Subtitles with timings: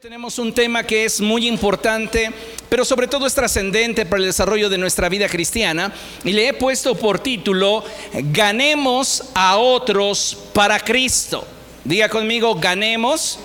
[0.00, 2.28] Tenemos un tema que es muy importante,
[2.68, 5.94] pero sobre todo es trascendente para el desarrollo de nuestra vida cristiana.
[6.24, 11.46] Y le he puesto por título, Ganemos a otros para Cristo.
[11.84, 13.38] Diga conmigo, ganemos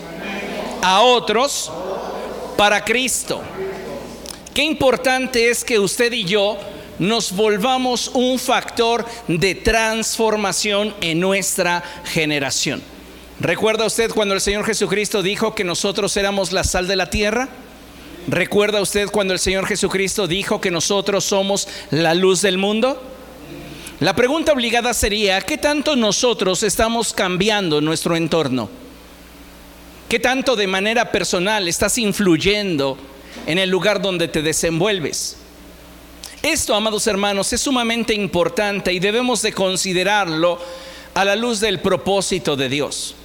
[0.81, 1.71] a otros
[2.57, 3.43] para Cristo.
[4.51, 6.57] Qué importante es que usted y yo
[6.97, 12.81] nos volvamos un factor de transformación en nuestra generación.
[13.39, 17.47] ¿Recuerda usted cuando el Señor Jesucristo dijo que nosotros éramos la sal de la tierra?
[18.27, 23.01] ¿Recuerda usted cuando el Señor Jesucristo dijo que nosotros somos la luz del mundo?
[24.01, 28.69] La pregunta obligada sería, ¿qué tanto nosotros estamos cambiando nuestro entorno?
[30.09, 32.97] ¿Qué tanto de manera personal estás influyendo
[33.45, 35.37] en el lugar donde te desenvuelves?
[36.43, 40.59] Esto, amados hermanos, es sumamente importante y debemos de considerarlo
[41.13, 43.15] a la luz del propósito de Dios.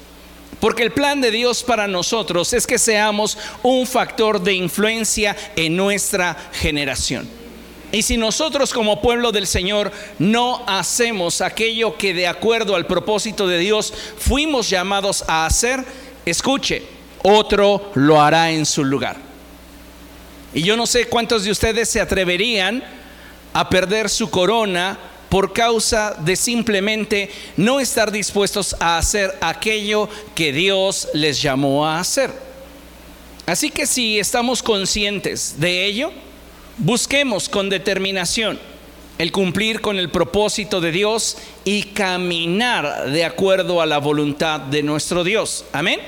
[0.64, 5.76] Porque el plan de Dios para nosotros es que seamos un factor de influencia en
[5.76, 7.28] nuestra generación.
[7.92, 13.46] Y si nosotros como pueblo del Señor no hacemos aquello que de acuerdo al propósito
[13.46, 15.84] de Dios fuimos llamados a hacer,
[16.24, 16.82] escuche,
[17.22, 19.18] otro lo hará en su lugar.
[20.54, 22.82] Y yo no sé cuántos de ustedes se atreverían
[23.52, 24.98] a perder su corona
[25.34, 31.98] por causa de simplemente no estar dispuestos a hacer aquello que Dios les llamó a
[31.98, 32.30] hacer.
[33.44, 36.12] Así que si estamos conscientes de ello,
[36.78, 38.60] busquemos con determinación
[39.18, 44.84] el cumplir con el propósito de Dios y caminar de acuerdo a la voluntad de
[44.84, 45.64] nuestro Dios.
[45.72, 45.98] Amén.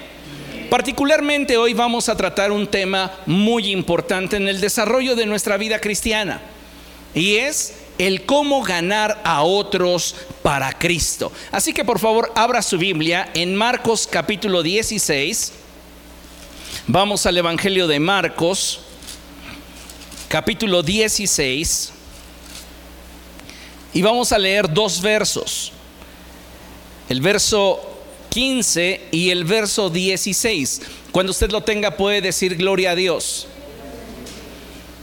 [0.71, 5.81] Particularmente hoy vamos a tratar un tema muy importante en el desarrollo de nuestra vida
[5.81, 6.43] cristiana
[7.13, 11.33] y es el cómo ganar a otros para Cristo.
[11.51, 15.53] Así que por favor abra su Biblia en Marcos capítulo 16.
[16.87, 18.81] Vamos al Evangelio de Marcos
[20.29, 21.93] capítulo 16
[23.95, 25.73] y vamos a leer dos versos.
[27.09, 27.81] El verso
[28.31, 30.83] 15 y el verso 16.
[31.13, 33.47] Cuando usted lo tenga puede decir gloria a Dios.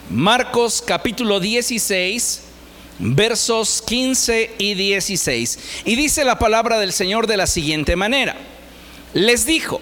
[0.10, 2.53] Marcos capítulo 16
[3.00, 5.60] versos 15 y 16.
[5.86, 8.36] Y dice la palabra del Señor de la siguiente manera.
[9.14, 9.82] Les dijo,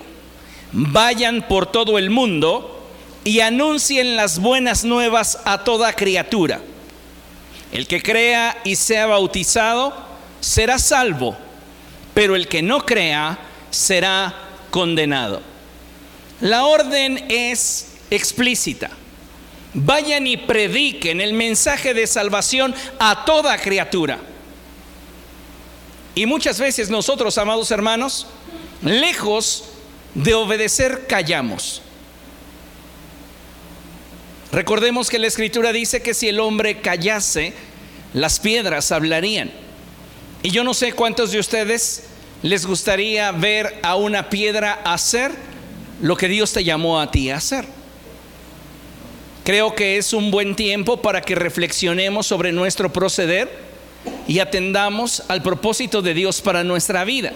[0.72, 2.90] vayan por todo el mundo
[3.24, 6.62] y anuncien las buenas nuevas a toda criatura.
[7.72, 9.94] El que crea y sea bautizado
[10.42, 11.38] será salvo,
[12.14, 13.40] pero el que no crea
[13.70, 14.34] será
[14.72, 15.42] condenado.
[16.42, 18.90] La orden es explícita
[19.74, 24.20] vayan y prediquen el mensaje de salvación a toda criatura.
[26.14, 28.28] Y muchas veces nosotros, amados hermanos,
[28.82, 29.66] lejos
[30.14, 31.82] de obedecer, callamos.
[34.52, 37.54] Recordemos que la escritura dice que si el hombre callase,
[38.14, 39.52] las piedras hablarían.
[40.44, 42.04] Y yo no sé cuántos de ustedes
[42.42, 45.32] les gustaría ver a una piedra hacer
[46.02, 47.66] lo que Dios te llamó a ti a hacer.
[49.44, 53.50] Creo que es un buen tiempo para que reflexionemos sobre nuestro proceder
[54.28, 57.34] y atendamos al propósito de Dios para nuestra vida.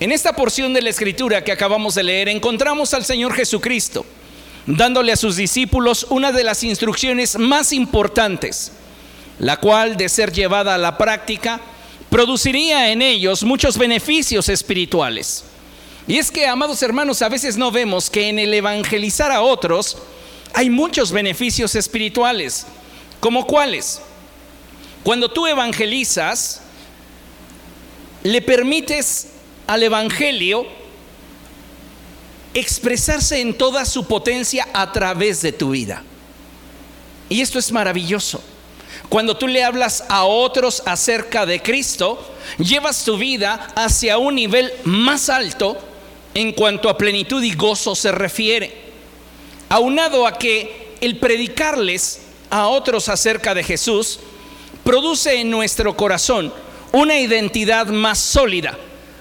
[0.00, 4.04] En esta porción de la escritura que acabamos de leer encontramos al Señor Jesucristo
[4.66, 8.72] dándole a sus discípulos una de las instrucciones más importantes,
[9.38, 11.60] la cual de ser llevada a la práctica
[12.10, 15.44] produciría en ellos muchos beneficios espirituales.
[16.08, 19.98] Y es que, amados hermanos, a veces no vemos que en el evangelizar a otros,
[20.56, 22.66] hay muchos beneficios espirituales.
[23.20, 24.00] ¿Como cuáles?
[25.04, 26.62] Cuando tú evangelizas,
[28.22, 29.28] le permites
[29.66, 30.66] al Evangelio
[32.54, 36.02] expresarse en toda su potencia a través de tu vida.
[37.28, 38.42] Y esto es maravilloso.
[39.10, 44.72] Cuando tú le hablas a otros acerca de Cristo, llevas tu vida hacia un nivel
[44.84, 45.76] más alto
[46.32, 48.85] en cuanto a plenitud y gozo se refiere
[49.68, 54.20] aunado a que el predicarles a otros acerca de Jesús
[54.84, 56.52] produce en nuestro corazón
[56.92, 58.78] una identidad más sólida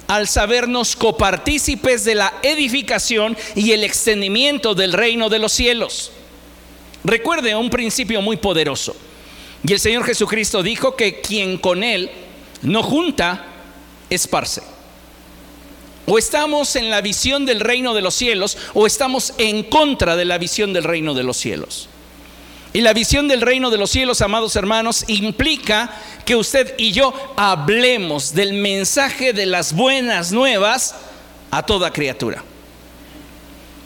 [0.08, 6.12] al sabernos copartícipes de la edificación y el extendimiento del reino de los cielos.
[7.04, 8.96] Recuerde un principio muy poderoso.
[9.64, 12.12] Y el Señor Jesucristo dijo que quien con Él
[12.62, 13.46] no junta,
[14.10, 14.75] esparce.
[16.06, 20.26] O estamos en la visión del reino de los cielos o estamos en contra de
[20.26, 21.90] la visión del reino de los cielos.
[22.74, 27.14] Y la visión del reino de los cielos, amados hermanos, implica que usted y yo
[27.38, 30.94] hablemos del mensaje de las buenas nuevas
[31.52, 32.44] a toda criatura.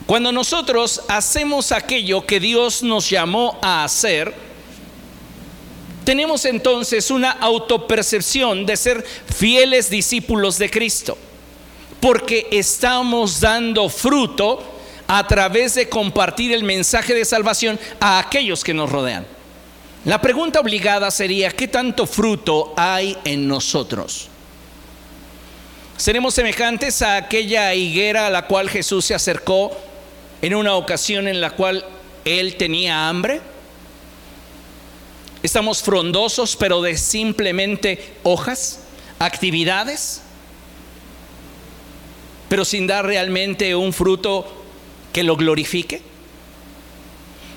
[0.07, 4.33] Cuando nosotros hacemos aquello que Dios nos llamó a hacer,
[6.03, 9.05] tenemos entonces una autopercepción de ser
[9.35, 11.15] fieles discípulos de Cristo,
[11.99, 14.63] porque estamos dando fruto
[15.07, 19.25] a través de compartir el mensaje de salvación a aquellos que nos rodean.
[20.05, 24.29] La pregunta obligada sería, ¿qué tanto fruto hay en nosotros?
[25.97, 29.71] ¿Seremos semejantes a aquella higuera a la cual Jesús se acercó
[30.41, 31.83] en una ocasión en la cual
[32.23, 33.41] él tenía hambre?
[35.43, 38.79] ¿Estamos frondosos pero de simplemente hojas,
[39.19, 40.21] actividades,
[42.49, 44.65] pero sin dar realmente un fruto
[45.13, 46.01] que lo glorifique?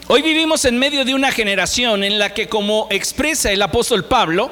[0.09, 4.50] Hoy vivimos en medio de una generación en la que, como expresa el apóstol Pablo,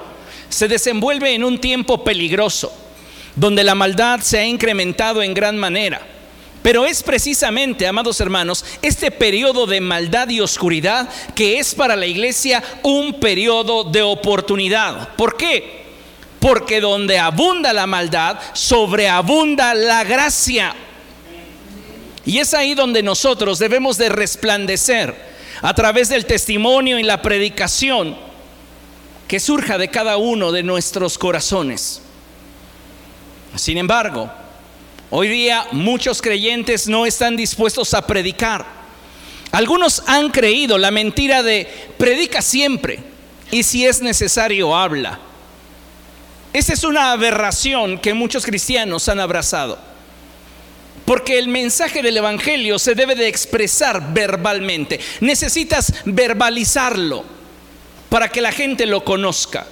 [0.48, 2.72] se desenvuelve en un tiempo peligroso
[3.36, 6.00] donde la maldad se ha incrementado en gran manera.
[6.62, 12.06] Pero es precisamente, amados hermanos, este periodo de maldad y oscuridad que es para la
[12.06, 15.14] iglesia un periodo de oportunidad.
[15.16, 15.79] ¿Por qué?
[16.40, 20.74] Porque donde abunda la maldad, sobreabunda la gracia.
[22.24, 25.14] Y es ahí donde nosotros debemos de resplandecer
[25.62, 28.16] a través del testimonio y la predicación
[29.28, 32.02] que surja de cada uno de nuestros corazones.
[33.56, 34.30] Sin embargo,
[35.10, 38.66] hoy día muchos creyentes no están dispuestos a predicar.
[39.52, 43.00] Algunos han creído la mentira de predica siempre
[43.50, 45.18] y si es necesario habla.
[46.52, 49.78] Esa es una aberración que muchos cristianos han abrazado.
[51.04, 55.00] Porque el mensaje del Evangelio se debe de expresar verbalmente.
[55.20, 57.24] Necesitas verbalizarlo
[58.08, 59.66] para que la gente lo conozca.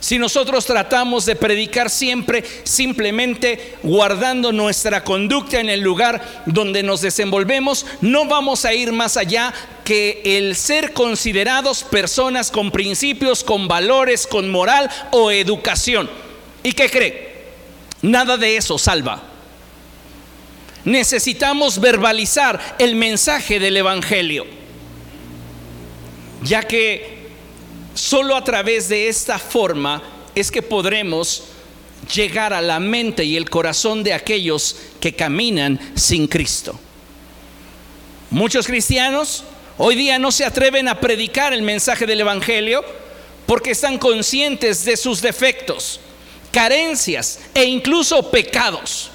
[0.00, 7.02] Si nosotros tratamos de predicar siempre simplemente guardando nuestra conducta en el lugar donde nos
[7.02, 9.52] desenvolvemos, no vamos a ir más allá
[9.84, 16.08] que el ser considerados personas con principios, con valores, con moral o educación.
[16.62, 17.30] ¿Y qué cree?
[18.00, 19.22] Nada de eso salva.
[20.84, 24.46] Necesitamos verbalizar el mensaje del Evangelio,
[26.42, 27.19] ya que
[27.94, 30.02] Solo a través de esta forma
[30.34, 31.44] es que podremos
[32.14, 36.78] llegar a la mente y el corazón de aquellos que caminan sin Cristo.
[38.30, 39.44] Muchos cristianos
[39.76, 42.84] hoy día no se atreven a predicar el mensaje del Evangelio
[43.46, 46.00] porque están conscientes de sus defectos,
[46.52, 49.10] carencias e incluso pecados.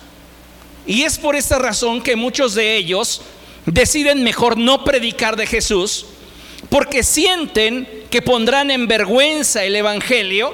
[0.85, 3.21] Y es por esta razón que muchos de ellos
[3.65, 6.05] deciden mejor no predicar de Jesús
[6.69, 10.53] porque sienten que pondrán en vergüenza el Evangelio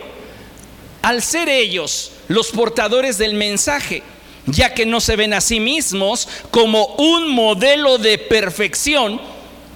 [1.03, 4.01] al ser ellos los portadores del mensaje,
[4.47, 9.21] ya que no se ven a sí mismos como un modelo de perfección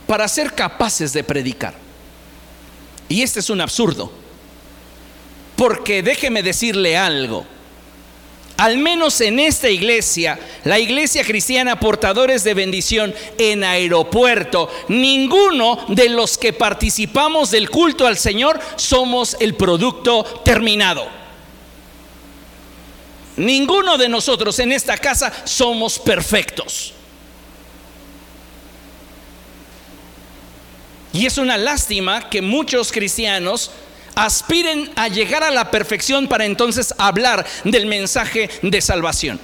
[0.08, 1.76] para ser capaces de predicar.
[3.08, 4.12] Y este es un absurdo,
[5.56, 7.46] porque déjeme decirle algo,
[8.58, 16.10] al menos en esta iglesia, la iglesia cristiana portadores de bendición en aeropuerto, ninguno de
[16.10, 21.06] los que participamos del culto al Señor somos el producto terminado.
[23.38, 26.94] Ninguno de nosotros en esta casa somos perfectos.
[31.12, 33.72] Y es una lástima que muchos cristianos
[34.16, 39.40] aspiren a llegar a la perfección para entonces hablar del mensaje de salvación.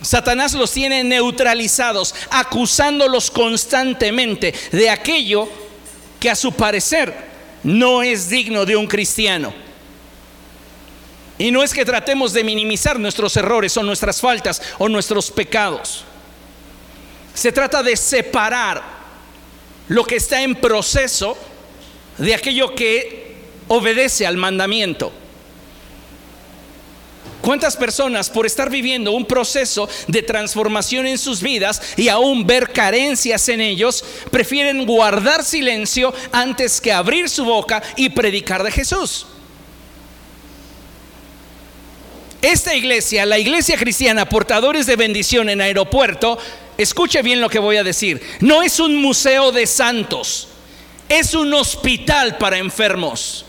[0.00, 5.48] Satanás los tiene neutralizados, acusándolos constantemente de aquello
[6.20, 7.14] que a su parecer
[7.64, 9.52] no es digno de un cristiano.
[11.36, 16.04] Y no es que tratemos de minimizar nuestros errores o nuestras faltas o nuestros pecados.
[17.34, 18.82] Se trata de separar
[19.88, 21.38] lo que está en proceso
[22.18, 23.27] de aquello que
[23.68, 25.12] obedece al mandamiento.
[27.40, 32.72] ¿Cuántas personas por estar viviendo un proceso de transformación en sus vidas y aún ver
[32.72, 39.26] carencias en ellos, prefieren guardar silencio antes que abrir su boca y predicar de Jesús?
[42.42, 46.38] Esta iglesia, la iglesia cristiana, portadores de bendición en aeropuerto,
[46.76, 50.48] escuche bien lo que voy a decir, no es un museo de santos,
[51.08, 53.46] es un hospital para enfermos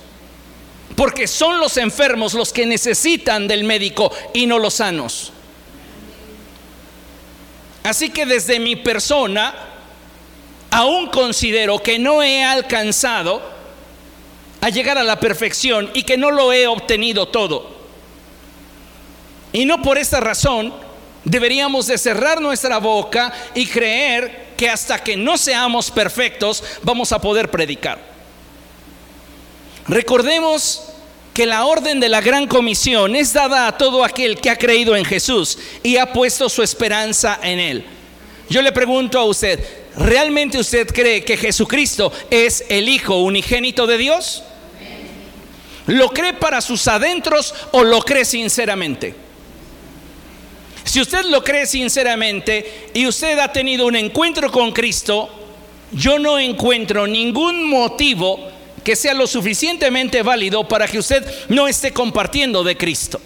[0.99, 5.31] porque son los enfermos los que necesitan del médico y no los sanos.
[7.83, 9.55] Así que desde mi persona,
[10.69, 13.41] aún considero que no he alcanzado
[14.59, 17.77] a llegar a la perfección y que no lo he obtenido todo.
[19.53, 20.73] Y no por esta razón
[21.23, 27.21] deberíamos de cerrar nuestra boca y creer que hasta que no seamos perfectos vamos a
[27.21, 28.18] poder predicar.
[29.89, 30.83] Recordemos
[31.33, 34.95] que la orden de la gran comisión es dada a todo aquel que ha creído
[34.95, 37.85] en Jesús y ha puesto su esperanza en Él.
[38.49, 39.59] Yo le pregunto a usted,
[39.97, 44.43] ¿realmente usted cree que Jesucristo es el Hijo unigénito de Dios?
[45.87, 49.15] ¿Lo cree para sus adentros o lo cree sinceramente?
[50.83, 55.29] Si usted lo cree sinceramente y usted ha tenido un encuentro con Cristo,
[55.91, 58.48] yo no encuentro ningún motivo
[58.83, 63.19] que sea lo suficientemente válido para que usted no esté compartiendo de Cristo.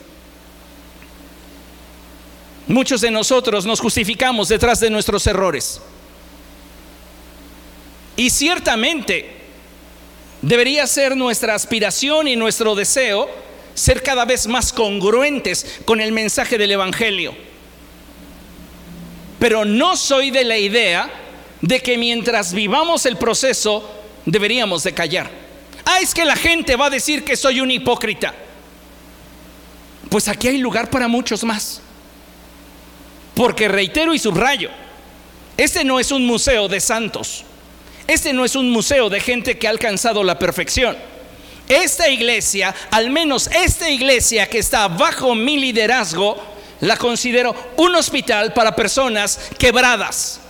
[2.68, 5.82] Muchos de nosotros nos justificamos detrás de nuestros errores.
[8.16, 9.32] Y ciertamente
[10.42, 13.30] debería ser nuestra aspiración y nuestro deseo
[13.74, 17.36] ser cada vez más congruentes con el mensaje del Evangelio.
[19.40, 21.12] Pero no soy de la idea
[21.62, 23.90] de que mientras vivamos el proceso
[24.26, 25.43] deberíamos de callar.
[25.86, 28.34] Ah, es que la gente va a decir que soy un hipócrita.
[30.10, 31.82] Pues aquí hay lugar para muchos más.
[33.36, 34.70] Porque reitero y subrayo,
[35.58, 37.44] este no es un museo de santos.
[38.08, 40.96] Este no es un museo de gente que ha alcanzado la perfección.
[41.68, 46.38] Esta iglesia, al menos esta iglesia que está bajo mi liderazgo,
[46.82, 50.42] la considero un hospital para personas quebradas,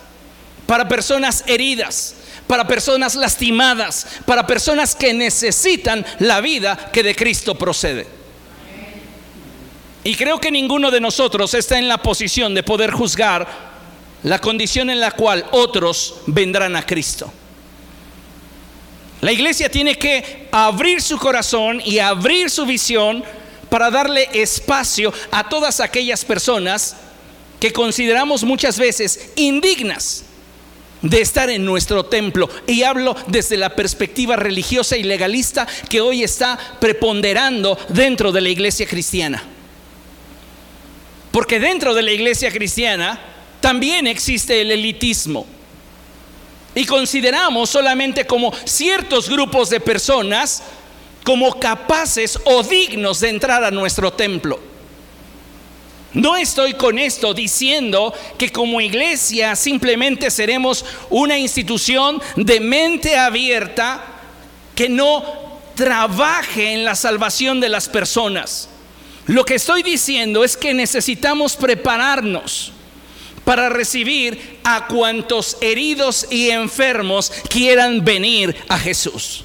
[0.66, 2.16] para personas heridas,
[2.54, 8.06] para personas lastimadas, para personas que necesitan la vida que de Cristo procede.
[10.04, 13.48] Y creo que ninguno de nosotros está en la posición de poder juzgar
[14.22, 17.34] la condición en la cual otros vendrán a Cristo.
[19.22, 23.24] La iglesia tiene que abrir su corazón y abrir su visión
[23.68, 26.98] para darle espacio a todas aquellas personas
[27.60, 30.26] que consideramos muchas veces indignas
[31.04, 32.50] de estar en nuestro templo.
[32.66, 38.50] Y hablo desde la perspectiva religiosa y legalista que hoy está preponderando dentro de la
[38.50, 39.44] iglesia cristiana.
[41.32, 43.20] Porque dentro de la iglesia cristiana
[43.60, 45.46] también existe el elitismo
[46.76, 50.64] y consideramos solamente como ciertos grupos de personas
[51.24, 54.73] como capaces o dignos de entrar a nuestro templo.
[56.14, 64.04] No estoy con esto diciendo que como iglesia simplemente seremos una institución de mente abierta
[64.76, 65.24] que no
[65.74, 68.70] trabaje en la salvación de las personas.
[69.26, 72.72] Lo que estoy diciendo es que necesitamos prepararnos
[73.44, 79.44] para recibir a cuantos heridos y enfermos quieran venir a Jesús.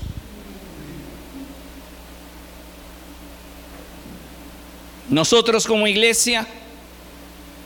[5.08, 6.46] Nosotros como iglesia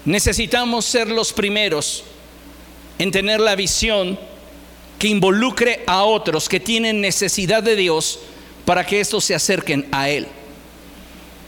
[0.04, 2.04] necesitamos ser los primeros
[2.98, 4.18] en tener la visión
[4.98, 8.20] que involucre a otros que tienen necesidad de Dios
[8.64, 10.26] para que estos se acerquen a Él.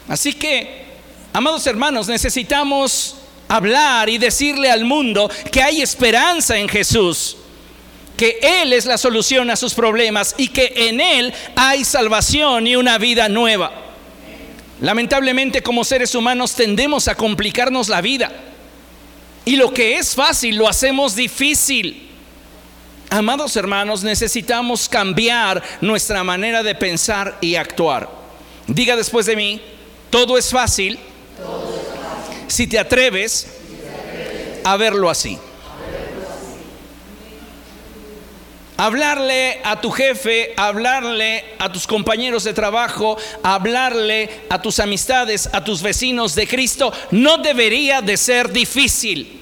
[0.09, 0.85] Así que,
[1.33, 3.17] amados hermanos, necesitamos
[3.49, 7.37] hablar y decirle al mundo que hay esperanza en Jesús,
[8.17, 12.77] que Él es la solución a sus problemas y que en Él hay salvación y
[12.77, 13.73] una vida nueva.
[14.81, 18.33] Lamentablemente como seres humanos tendemos a complicarnos la vida
[19.45, 22.11] y lo que es fácil lo hacemos difícil.
[23.11, 28.09] Amados hermanos, necesitamos cambiar nuestra manera de pensar y actuar.
[28.67, 29.61] Diga después de mí,
[30.11, 30.99] todo es fácil
[32.49, 33.47] si te atreves
[34.65, 35.39] a verlo así.
[38.77, 45.63] Hablarle a tu jefe, hablarle a tus compañeros de trabajo, hablarle a tus amistades, a
[45.63, 49.41] tus vecinos de Cristo, no debería de ser difícil.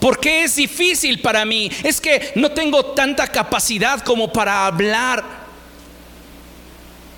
[0.00, 1.70] ¿Por qué es difícil para mí?
[1.84, 5.24] Es que no tengo tanta capacidad como para hablar.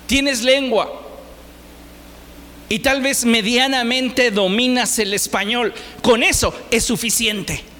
[0.05, 1.03] Tienes lengua,
[2.73, 5.73] y tal vez medianamente dominas el español.
[6.01, 7.72] Con eso es suficiente.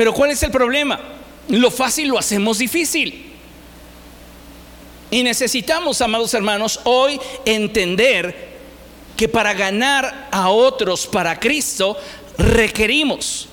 [0.00, 0.98] Pero ¿cuál es el problema?
[1.48, 3.34] Lo fácil lo hacemos difícil.
[5.10, 8.48] Y necesitamos, amados hermanos, hoy entender
[9.14, 11.98] que para ganar a otros para Cristo
[12.38, 13.46] requerimos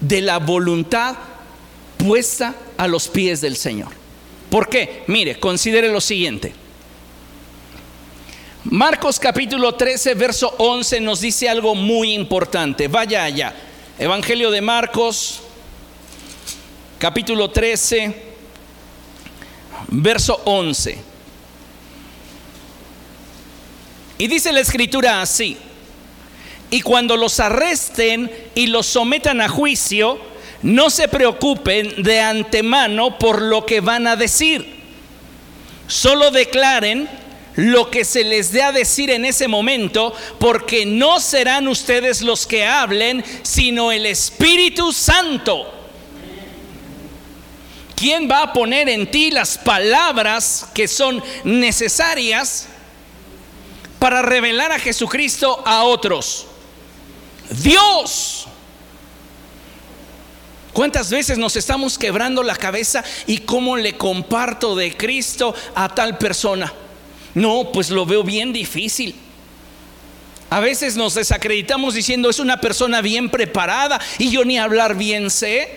[0.00, 1.14] de la voluntad
[1.98, 3.90] puesta a los pies del Señor.
[4.50, 5.04] ¿Por qué?
[5.06, 6.52] Mire, considere lo siguiente.
[8.64, 12.88] Marcos capítulo 13, verso 11 nos dice algo muy importante.
[12.88, 13.54] Vaya allá.
[13.98, 15.40] Evangelio de Marcos,
[16.98, 18.14] capítulo 13,
[19.88, 20.98] verso 11.
[24.18, 25.56] Y dice la escritura así,
[26.68, 30.20] y cuando los arresten y los sometan a juicio,
[30.60, 34.76] no se preocupen de antemano por lo que van a decir.
[35.86, 37.08] Solo declaren
[37.56, 42.46] lo que se les dé a decir en ese momento, porque no serán ustedes los
[42.46, 45.72] que hablen, sino el Espíritu Santo.
[47.96, 52.68] ¿Quién va a poner en ti las palabras que son necesarias
[53.98, 56.46] para revelar a Jesucristo a otros?
[57.48, 58.46] Dios.
[60.74, 66.18] ¿Cuántas veces nos estamos quebrando la cabeza y cómo le comparto de Cristo a tal
[66.18, 66.70] persona?
[67.36, 69.14] No, pues lo veo bien difícil.
[70.48, 75.28] A veces nos desacreditamos diciendo es una persona bien preparada y yo ni hablar bien
[75.28, 75.68] sé.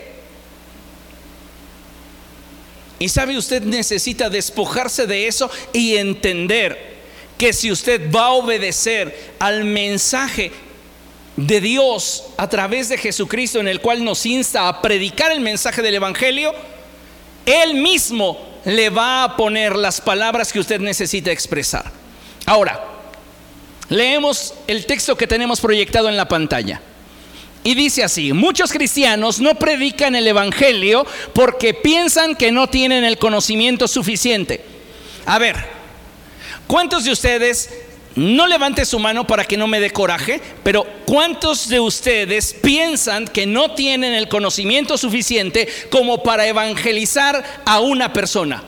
[2.98, 6.98] Y sabe usted necesita despojarse de eso y entender
[7.38, 10.54] que si usted va a obedecer al mensaje
[11.36, 15.82] de Dios a través de Jesucristo en el cual nos insta a predicar el mensaje
[15.82, 16.54] del Evangelio,
[17.46, 21.92] Él mismo le va a poner las palabras que usted necesita expresar.
[22.46, 22.84] Ahora,
[23.90, 26.82] leemos el texto que tenemos proyectado en la pantalla.
[27.64, 33.18] Y dice así, muchos cristianos no predican el Evangelio porque piensan que no tienen el
[33.18, 34.64] conocimiento suficiente.
[35.26, 35.58] A ver,
[36.68, 37.70] ¿cuántos de ustedes
[38.16, 43.28] no levante su mano para que no me dé coraje, pero ¿cuántos de ustedes piensan
[43.28, 48.64] que no tienen el conocimiento suficiente como para evangelizar a una persona?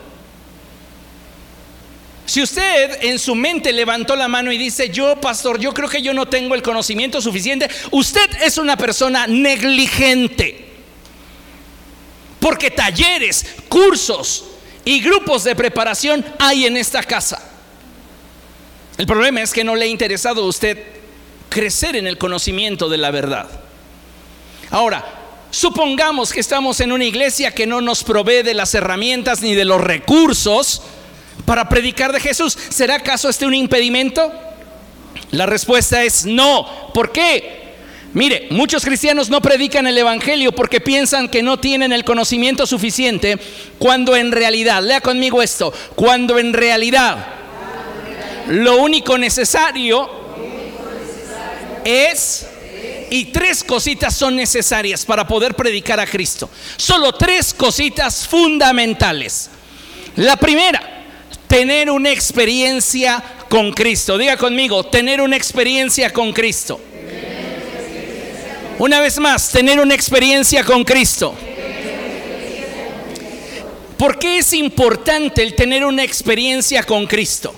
[2.25, 6.01] Si usted en su mente levantó la mano y dice, yo pastor, yo creo que
[6.01, 10.69] yo no tengo el conocimiento suficiente, usted es una persona negligente.
[12.39, 14.45] Porque talleres, cursos
[14.85, 17.50] y grupos de preparación hay en esta casa.
[19.01, 20.77] El problema es que no le ha interesado a usted
[21.49, 23.47] crecer en el conocimiento de la verdad.
[24.69, 25.03] Ahora,
[25.49, 29.65] supongamos que estamos en una iglesia que no nos provee de las herramientas ni de
[29.65, 30.83] los recursos
[31.47, 32.55] para predicar de Jesús.
[32.69, 34.31] ¿Será acaso este un impedimento?
[35.31, 36.91] La respuesta es no.
[36.93, 37.73] ¿Por qué?
[38.13, 43.39] Mire, muchos cristianos no predican el Evangelio porque piensan que no tienen el conocimiento suficiente,
[43.79, 47.40] cuando en realidad, lea conmigo esto, cuando en realidad
[48.51, 50.09] lo único necesario
[51.85, 52.47] es
[53.09, 56.49] y tres cositas son necesarias para poder predicar a Cristo.
[56.77, 59.49] Solo tres cositas fundamentales.
[60.17, 60.81] La primera,
[61.47, 64.17] tener una experiencia con Cristo.
[64.17, 66.79] Diga conmigo, tener una experiencia con Cristo.
[68.79, 71.35] Una vez más, tener una experiencia con Cristo.
[73.97, 77.53] ¿Por qué es importante el tener una experiencia con Cristo?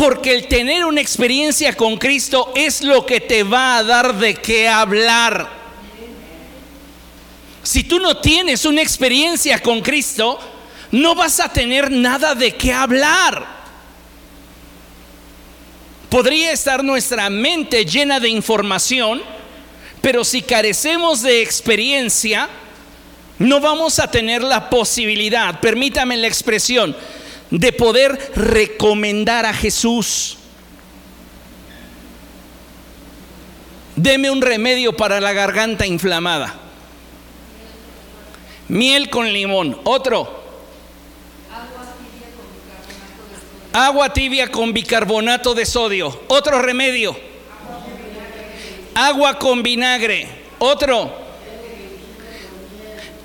[0.00, 4.34] Porque el tener una experiencia con Cristo es lo que te va a dar de
[4.34, 5.46] qué hablar.
[7.62, 10.40] Si tú no tienes una experiencia con Cristo,
[10.92, 13.46] no vas a tener nada de qué hablar.
[16.08, 19.20] Podría estar nuestra mente llena de información,
[20.00, 22.48] pero si carecemos de experiencia,
[23.38, 26.96] no vamos a tener la posibilidad, permítame la expresión,
[27.50, 30.38] de poder recomendar a Jesús.
[33.96, 36.54] Deme un remedio para la garganta inflamada.
[38.68, 39.78] Miel con limón.
[39.84, 40.40] Otro.
[43.72, 46.22] Agua tibia con bicarbonato de sodio.
[46.28, 47.16] Otro remedio.
[48.94, 50.28] Agua con vinagre.
[50.58, 51.12] Otro.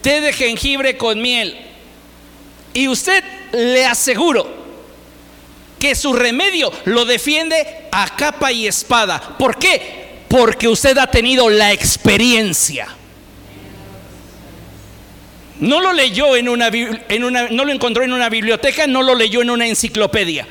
[0.02, 1.58] Té de jengibre con miel.
[2.74, 4.66] Y usted le aseguro
[5.80, 9.38] que su remedio lo defiende a capa y espada.
[9.38, 10.24] ¿Por qué?
[10.28, 12.88] Porque usted ha tenido la experiencia.
[15.60, 19.16] No lo leyó en una, en una, no lo encontró en una biblioteca, no lo
[19.16, 20.48] leyó en una enciclopedia.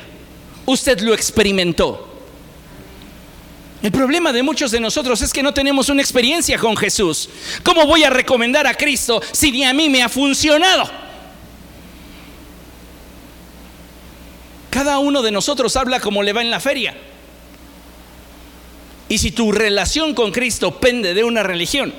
[0.67, 2.11] Usted lo experimentó.
[3.83, 7.29] El problema de muchos de nosotros es que no tenemos una experiencia con Jesús.
[7.63, 11.04] ¿Cómo voy a recomendar a Cristo si ni a mí me ha funcionado?
[14.75, 16.97] Cada uno de nosotros habla como le va en la feria.
[19.09, 21.95] Y si tu relación con Cristo pende de una religión,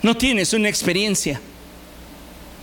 [0.00, 1.40] no tienes una experiencia.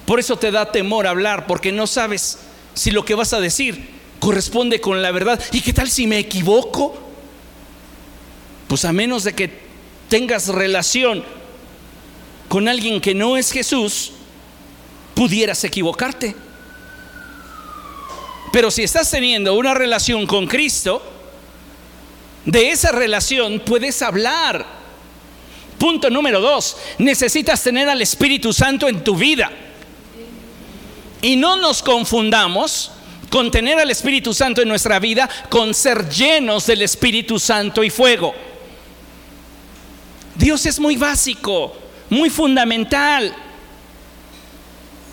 [0.05, 2.39] Por eso te da temor hablar, porque no sabes
[2.73, 3.89] si lo que vas a decir
[4.21, 5.38] corresponde con la verdad.
[5.51, 6.97] ¿Y qué tal si me equivoco?
[8.69, 9.51] Pues a menos de que
[10.08, 11.25] tengas relación
[12.47, 14.13] con alguien que no es Jesús,
[15.13, 16.38] pudieras equivocarte.
[18.52, 21.02] Pero si estás teniendo una relación con Cristo,
[22.46, 24.66] de esa relación puedes hablar.
[25.78, 29.52] Punto número dos, necesitas tener al Espíritu Santo en tu vida.
[31.22, 32.92] Y no nos confundamos
[33.30, 37.90] con tener al Espíritu Santo en nuestra vida, con ser llenos del Espíritu Santo y
[37.90, 38.34] fuego.
[40.36, 41.76] Dios es muy básico,
[42.10, 43.36] muy fundamental.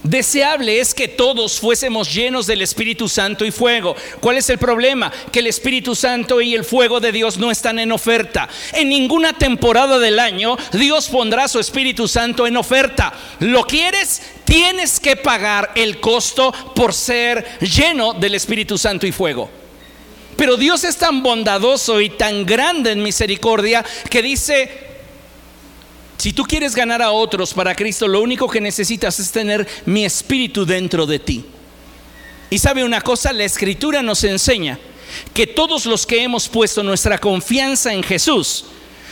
[0.06, 3.96] Deseable es que todos fuésemos llenos del Espíritu Santo y fuego.
[4.20, 5.12] ¿Cuál es el problema?
[5.32, 8.48] Que el Espíritu Santo y el fuego de Dios no están en oferta.
[8.72, 13.12] En ninguna temporada del año Dios pondrá su Espíritu Santo en oferta.
[13.40, 14.22] ¿Lo quieres?
[14.44, 19.50] Tienes que pagar el costo por ser lleno del Espíritu Santo y fuego.
[20.36, 24.85] Pero Dios es tan bondadoso y tan grande en misericordia que dice,
[26.16, 30.04] si tú quieres ganar a otros para Cristo, lo único que necesitas es tener mi
[30.04, 31.44] espíritu dentro de ti.
[32.48, 34.78] Y sabe una cosa, la escritura nos enseña
[35.34, 38.66] que todos los que hemos puesto nuestra confianza en Jesús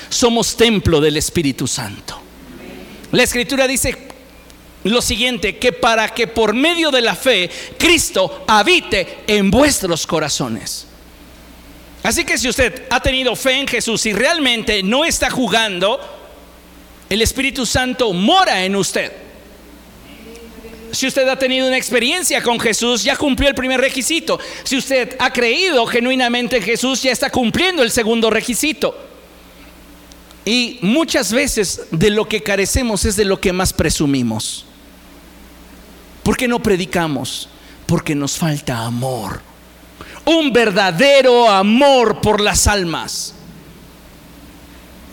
[0.09, 2.21] somos templo del Espíritu Santo.
[3.12, 3.97] La escritura dice
[4.85, 10.87] lo siguiente, que para que por medio de la fe Cristo habite en vuestros corazones.
[12.03, 15.99] Así que si usted ha tenido fe en Jesús y realmente no está jugando,
[17.09, 19.12] el Espíritu Santo mora en usted.
[20.95, 24.38] Si usted ha tenido una experiencia con Jesús, ya cumplió el primer requisito.
[24.62, 28.97] Si usted ha creído genuinamente en Jesús, ya está cumpliendo el segundo requisito.
[30.45, 34.67] Y muchas veces de lo que carecemos es de lo que más presumimos.
[36.23, 37.49] ¿Por qué no predicamos?
[37.87, 39.40] Porque nos falta amor.
[40.25, 43.34] Un verdadero amor por las almas.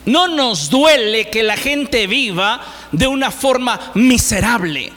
[0.05, 2.61] No nos duele que la gente viva
[2.91, 4.91] de una forma miserable.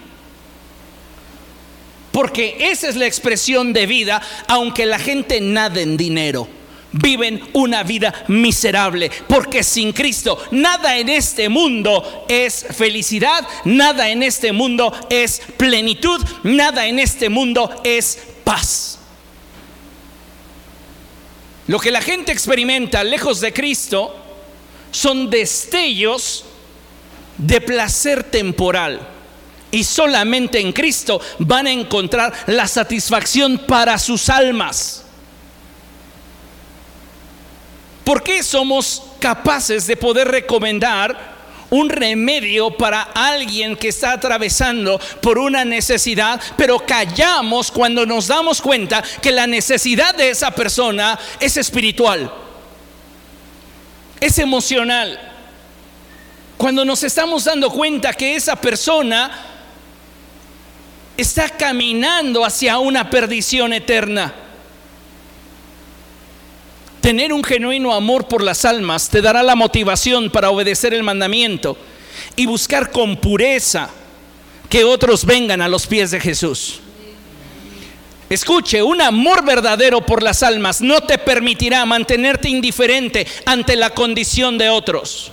[2.11, 6.49] Porque esa es la expresión de vida, aunque la gente nada en dinero.
[6.93, 14.23] Viven una vida miserable, porque sin Cristo nada en este mundo es felicidad, nada en
[14.23, 19.01] este mundo es plenitud, nada en este mundo es paz.
[21.67, 24.24] Lo que la gente experimenta lejos de Cristo
[24.95, 26.45] son destellos
[27.37, 29.01] de placer temporal.
[29.73, 35.05] Y solamente en Cristo van a encontrar la satisfacción para sus almas.
[38.05, 41.35] ¿Por qué somos capaces de poder recomendar
[41.71, 48.63] un remedio para alguien que está atravesando por una necesidad, pero callamos cuando nos damos
[48.63, 52.44] cuenta que la necesidad de esa persona es espiritual?
[54.21, 55.33] Es emocional.
[56.57, 59.31] Cuando nos estamos dando cuenta que esa persona
[61.17, 64.35] está caminando hacia una perdición eterna.
[67.01, 71.77] Tener un genuino amor por las almas te dará la motivación para obedecer el mandamiento
[72.35, 73.91] y buscar con pureza
[74.71, 76.81] que otros vengan a los pies de Jesús.
[78.31, 84.57] Escuche, un amor verdadero por las almas no te permitirá mantenerte indiferente ante la condición
[84.57, 85.31] de otros.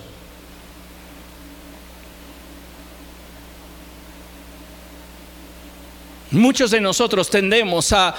[6.32, 8.16] Muchos de nosotros tendemos a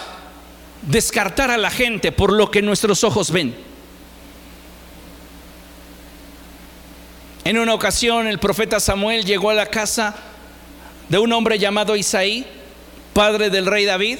[0.82, 3.54] descartar a la gente por lo que nuestros ojos ven.
[7.44, 10.14] En una ocasión el profeta Samuel llegó a la casa
[11.08, 12.46] de un hombre llamado Isaí,
[13.12, 14.18] padre del rey David,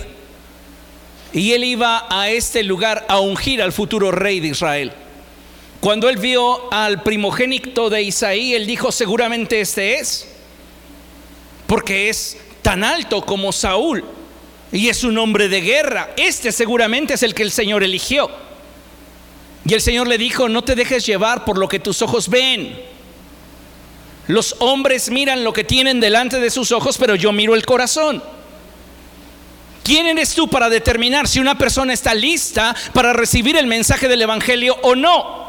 [1.32, 4.92] y él iba a este lugar a ungir al futuro rey de Israel.
[5.80, 10.28] Cuando él vio al primogénito de Isaí, él dijo, seguramente este es,
[11.66, 14.04] porque es tan alto como Saúl
[14.70, 16.10] y es un hombre de guerra.
[16.16, 18.30] Este seguramente es el que el Señor eligió.
[19.64, 22.78] Y el Señor le dijo, no te dejes llevar por lo que tus ojos ven.
[24.28, 28.22] Los hombres miran lo que tienen delante de sus ojos, pero yo miro el corazón.
[29.82, 34.22] ¿Quién eres tú para determinar si una persona está lista para recibir el mensaje del
[34.22, 35.42] Evangelio o no?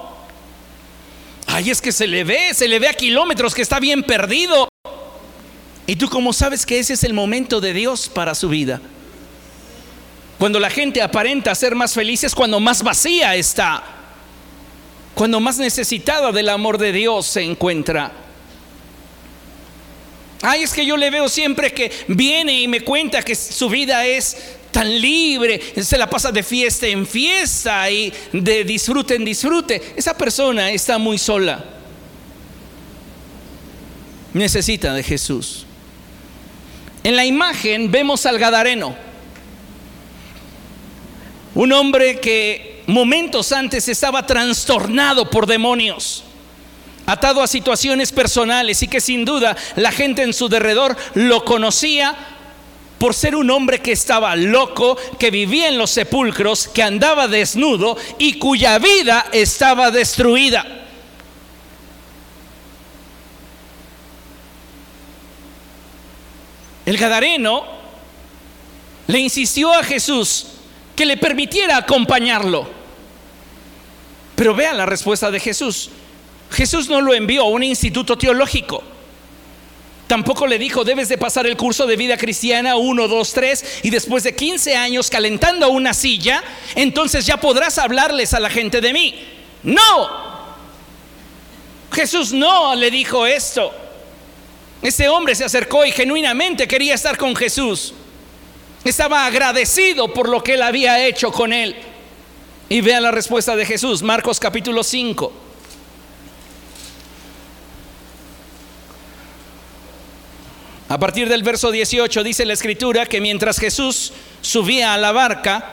[1.47, 4.67] Ay, es que se le ve, se le ve a kilómetros que está bien perdido.
[5.85, 8.81] ¿Y tú cómo sabes que ese es el momento de Dios para su vida?
[10.39, 13.83] Cuando la gente aparenta ser más feliz es cuando más vacía está.
[15.13, 18.22] Cuando más necesitada del amor de Dios se encuentra.
[20.45, 24.05] Ay, es que yo le veo siempre que viene y me cuenta que su vida
[24.05, 24.35] es
[24.71, 29.93] tan libre, se la pasa de fiesta en fiesta y de disfrute en disfrute.
[29.95, 31.63] Esa persona está muy sola.
[34.33, 35.65] Necesita de Jesús.
[37.05, 38.97] En la imagen vemos al Gadareno.
[41.55, 46.25] Un hombre que momentos antes estaba trastornado por demonios,
[47.05, 52.15] atado a situaciones personales y que sin duda la gente en su derredor lo conocía
[52.97, 57.97] por ser un hombre que estaba loco, que vivía en los sepulcros, que andaba desnudo
[58.17, 60.65] y cuya vida estaba destruida.
[66.85, 67.65] El Gadareno
[69.07, 70.47] le insistió a Jesús
[70.95, 72.69] que le permitiera acompañarlo.
[74.35, 75.89] Pero vean la respuesta de Jesús.
[76.53, 78.83] Jesús no lo envió a un instituto teológico.
[80.07, 83.89] Tampoco le dijo, debes de pasar el curso de vida cristiana 1, 2, 3 y
[83.89, 86.43] después de 15 años calentando una silla,
[86.75, 89.15] entonces ya podrás hablarles a la gente de mí.
[89.63, 90.33] No.
[91.91, 93.73] Jesús no le dijo esto.
[94.83, 97.95] Ese hombre se acercó y genuinamente quería estar con Jesús.
[98.83, 101.75] Estaba agradecido por lo que él había hecho con él.
[102.69, 105.33] Y vean la respuesta de Jesús, Marcos capítulo 5.
[110.93, 115.71] A partir del verso 18 dice la escritura que mientras Jesús subía a la barca,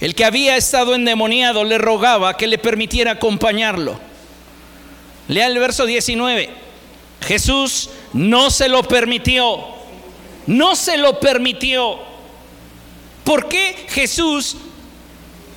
[0.00, 3.98] el que había estado endemoniado le rogaba que le permitiera acompañarlo.
[5.26, 6.50] Lea el verso 19.
[7.22, 9.58] Jesús no se lo permitió.
[10.46, 11.98] No se lo permitió.
[13.24, 14.56] ¿Por qué Jesús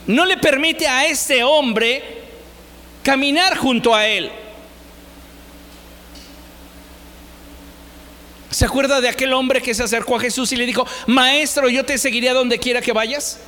[0.07, 2.23] no le permite a este hombre
[3.03, 4.31] caminar junto a él?
[8.49, 11.85] ¿Se acuerda de aquel hombre que se acercó a Jesús y le dijo, Maestro, yo
[11.85, 13.39] te seguiré donde quiera que vayas?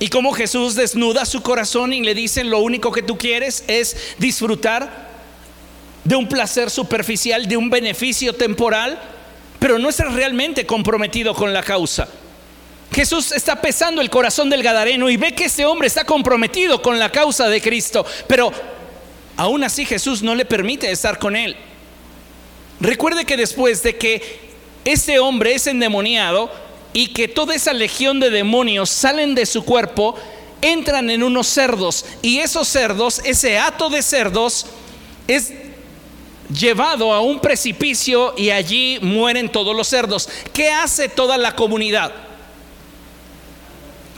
[0.00, 4.14] Y como Jesús desnuda su corazón y le dice, lo único que tú quieres es
[4.18, 5.08] disfrutar
[6.04, 9.00] de un placer superficial, de un beneficio temporal,
[9.58, 12.08] pero no estás realmente comprometido con la causa.
[12.92, 16.98] Jesús está pesando el corazón del Gadareno y ve que este hombre está comprometido con
[16.98, 18.52] la causa de Cristo, pero
[19.36, 21.56] aún así Jesús no le permite estar con él.
[22.80, 24.40] Recuerde que después de que
[24.84, 26.50] este hombre es endemoniado
[26.92, 30.14] y que toda esa legión de demonios salen de su cuerpo,
[30.60, 34.66] entran en unos cerdos y esos cerdos, ese hato de cerdos
[35.26, 35.52] es
[36.52, 40.28] llevado a un precipicio y allí mueren todos los cerdos.
[40.52, 42.28] ¿Qué hace toda la comunidad?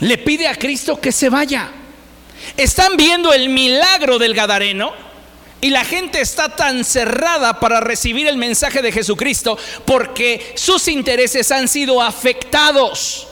[0.01, 1.69] le pide a Cristo que se vaya.
[2.57, 4.93] Están viendo el milagro del Gadareno
[5.61, 11.51] y la gente está tan cerrada para recibir el mensaje de Jesucristo porque sus intereses
[11.51, 13.27] han sido afectados.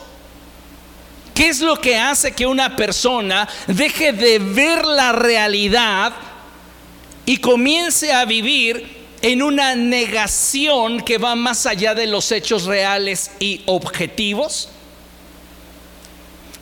[1.34, 6.12] ¿Qué es lo que hace que una persona deje de ver la realidad
[7.26, 13.32] y comience a vivir en una negación que va más allá de los hechos reales
[13.40, 14.68] y objetivos?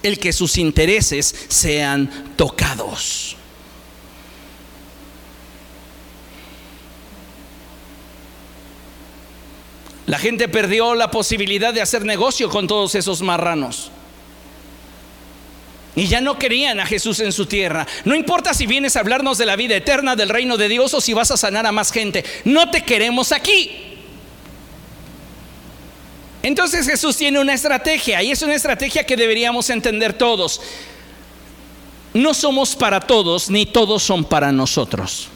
[0.02, 3.38] el que sus intereses sean tocados.
[10.08, 13.90] La gente perdió la posibilidad de hacer negocio con todos esos marranos.
[15.94, 17.86] Y ya no querían a Jesús en su tierra.
[18.06, 21.02] No importa si vienes a hablarnos de la vida eterna, del reino de Dios o
[21.02, 22.24] si vas a sanar a más gente.
[22.44, 23.70] No te queremos aquí.
[26.42, 30.62] Entonces Jesús tiene una estrategia y es una estrategia que deberíamos entender todos.
[32.14, 35.28] No somos para todos ni todos son para nosotros.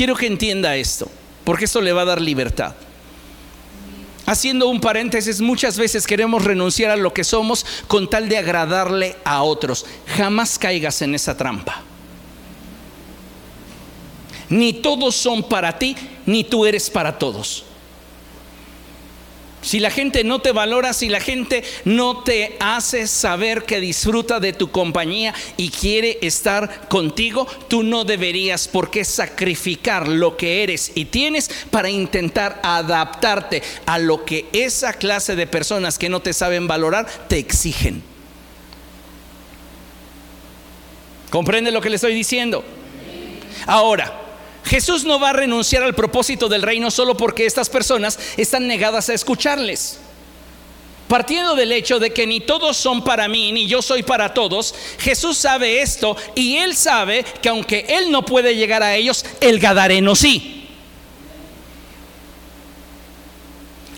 [0.00, 1.10] Quiero que entienda esto,
[1.44, 2.74] porque esto le va a dar libertad.
[4.24, 9.16] Haciendo un paréntesis, muchas veces queremos renunciar a lo que somos con tal de agradarle
[9.24, 9.84] a otros.
[10.16, 11.82] Jamás caigas en esa trampa.
[14.48, 17.66] Ni todos son para ti, ni tú eres para todos.
[19.62, 24.40] Si la gente no te valora, si la gente no te hace saber que disfruta
[24.40, 30.62] de tu compañía y quiere estar contigo, tú no deberías por qué sacrificar lo que
[30.62, 36.20] eres y tienes para intentar adaptarte a lo que esa clase de personas que no
[36.20, 38.02] te saben valorar te exigen.
[41.28, 42.64] ¿Comprende lo que le estoy diciendo?
[43.66, 44.29] Ahora,
[44.64, 49.08] Jesús no va a renunciar al propósito del reino solo porque estas personas están negadas
[49.08, 49.98] a escucharles.
[51.08, 54.72] Partiendo del hecho de que ni todos son para mí, ni yo soy para todos,
[54.98, 59.58] Jesús sabe esto y él sabe que aunque él no puede llegar a ellos, el
[59.58, 60.68] Gadareno sí.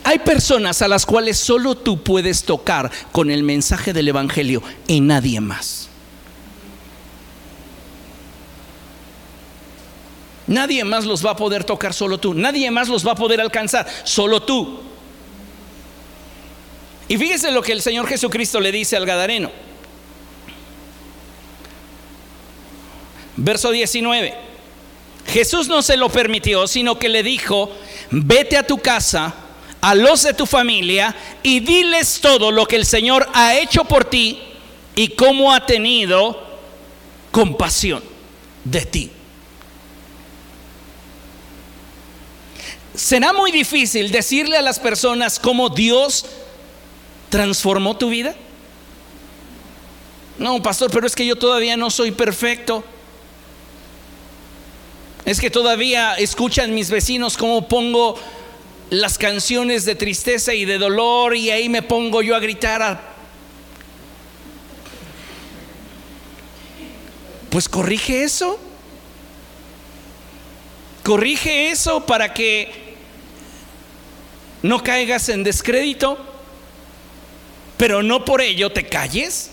[0.04, 5.00] Hay personas a las cuales solo tú puedes tocar con el mensaje del Evangelio y
[5.00, 5.91] nadie más.
[10.46, 12.34] Nadie más los va a poder tocar, solo tú.
[12.34, 14.80] Nadie más los va a poder alcanzar, solo tú.
[17.08, 19.50] Y fíjese lo que el Señor Jesucristo le dice al Gadareno.
[23.36, 24.34] Verso 19.
[25.26, 27.70] Jesús no se lo permitió, sino que le dijo,
[28.10, 29.34] vete a tu casa,
[29.80, 34.04] a los de tu familia, y diles todo lo que el Señor ha hecho por
[34.04, 34.40] ti
[34.94, 36.42] y cómo ha tenido
[37.30, 38.02] compasión
[38.64, 39.10] de ti.
[42.94, 46.26] ¿Será muy difícil decirle a las personas cómo Dios
[47.30, 48.34] transformó tu vida?
[50.38, 52.84] No, pastor, pero es que yo todavía no soy perfecto.
[55.24, 58.18] Es que todavía escuchan mis vecinos cómo pongo
[58.90, 63.12] las canciones de tristeza y de dolor y ahí me pongo yo a gritar.
[67.48, 68.58] Pues corrige eso.
[71.02, 72.81] Corrige eso para que
[74.62, 76.18] no caigas en descrédito,
[77.76, 79.50] pero no por ello te calles.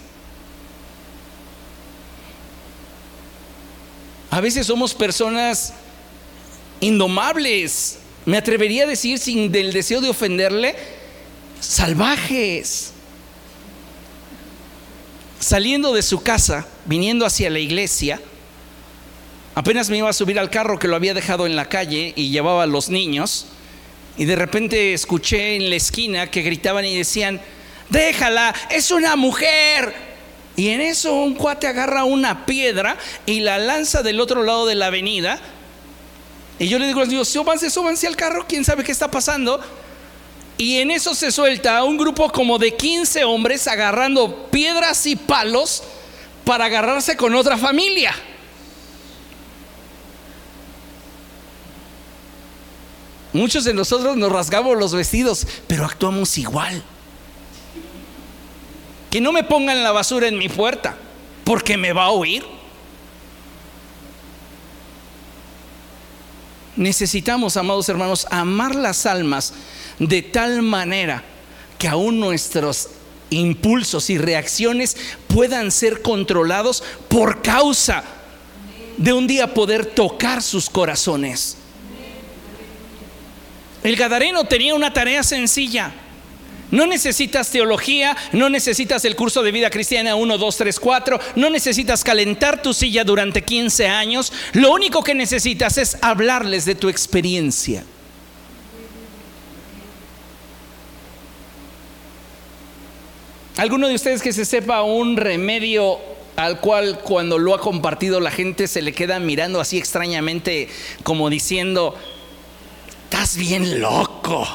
[4.32, 5.74] A veces somos personas
[6.80, 10.76] indomables, me atrevería a decir sin del deseo de ofenderle,
[11.60, 12.92] salvajes.
[15.40, 18.22] Saliendo de su casa, viniendo hacia la iglesia,
[19.56, 22.30] apenas me iba a subir al carro que lo había dejado en la calle y
[22.30, 23.48] llevaba a los niños,
[24.20, 27.40] y de repente escuché en la esquina que gritaban y decían,
[27.88, 29.96] déjala, es una mujer.
[30.58, 34.76] Y en eso un cuate agarra una piedra y la lanza del otro lado de
[34.76, 35.40] la avenida.
[36.60, 39.62] Y yo le digo a niños, súbanse, súbanse al carro, quién sabe qué está pasando.
[40.58, 45.82] Y en eso se suelta un grupo como de 15 hombres agarrando piedras y palos
[46.44, 48.14] para agarrarse con otra familia.
[53.40, 56.84] Muchos de nosotros nos rasgamos los vestidos, pero actuamos igual.
[59.10, 60.98] Que no me pongan la basura en mi puerta,
[61.46, 62.46] porque me va a oír.
[66.76, 69.54] Necesitamos, amados hermanos, amar las almas
[70.00, 71.24] de tal manera
[71.78, 72.90] que aún nuestros
[73.30, 74.98] impulsos y reacciones
[75.30, 78.04] puedan ser controlados por causa
[78.98, 81.59] de un día poder tocar sus corazones.
[83.84, 85.94] El Gadareno tenía una tarea sencilla
[86.72, 91.50] no necesitas teología, no necesitas el curso de vida cristiana 1, 2, 3, 4, no
[91.50, 96.90] necesitas calentar tu silla durante 15 años, lo único que necesitas es hablarles de tu
[96.90, 97.84] experiencia.
[103.58, 106.00] ¿Alguno de ustedes que se sepa un remedio
[106.38, 110.70] al cual cuando lo ha compartido la gente se le queda mirando así extrañamente
[111.04, 111.98] como diciendo,
[113.10, 114.48] estás bien loco?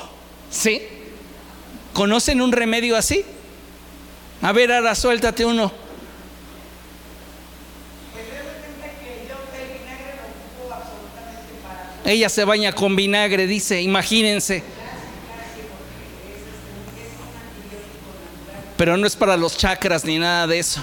[0.48, 0.80] ¿Sí?
[1.92, 3.24] ¿Conocen un remedio así?
[4.42, 5.72] A ver, ahora suéltate uno.
[12.04, 14.62] Ella se baña con vinagre, dice, imagínense.
[18.76, 20.80] Pero no es para los chakras ni nada de eso.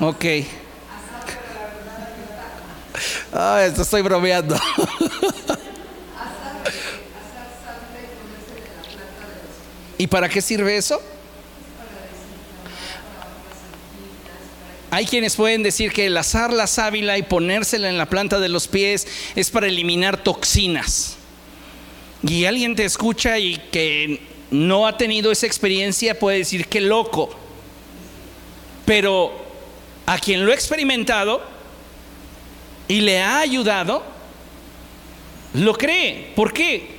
[0.00, 0.24] Ok.
[3.34, 4.58] Ah, estoy bromeando.
[9.98, 11.02] ¿Y para qué sirve eso?
[14.90, 18.48] Hay quienes pueden decir que el azar la sábila y ponérsela en la planta de
[18.48, 21.16] los pies es para eliminar toxinas.
[22.22, 27.30] Y alguien te escucha y que no ha tenido esa experiencia puede decir que loco.
[28.86, 29.32] Pero
[30.06, 31.42] a quien lo ha experimentado
[32.86, 34.02] y le ha ayudado,
[35.52, 36.32] lo cree.
[36.34, 36.96] ¿Por qué?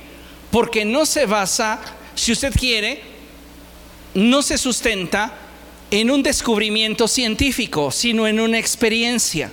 [0.52, 1.80] Porque no se basa
[2.20, 3.00] si usted quiere,
[4.12, 5.32] no se sustenta
[5.90, 9.50] en un descubrimiento científico, sino en una experiencia.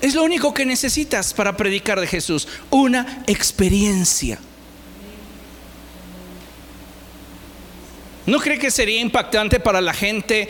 [0.00, 4.40] Es lo único que necesitas para predicar de Jesús, una experiencia.
[8.26, 10.48] ¿No cree que sería impactante para la gente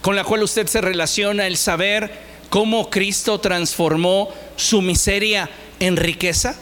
[0.00, 5.50] con la cual usted se relaciona el saber cómo Cristo transformó su miseria
[5.80, 6.54] en riqueza?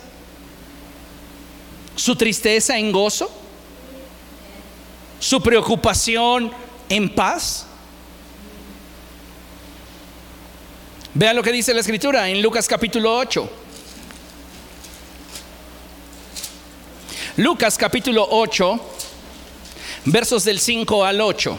[1.99, 3.29] Su tristeza en gozo,
[5.19, 6.53] su preocupación
[6.89, 7.67] en paz.
[11.13, 13.51] Vea lo que dice la escritura en Lucas capítulo 8.
[17.39, 18.81] Lucas capítulo 8,
[20.05, 21.59] versos del 5 al 8.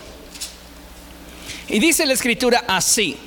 [1.68, 3.18] Y dice la escritura así.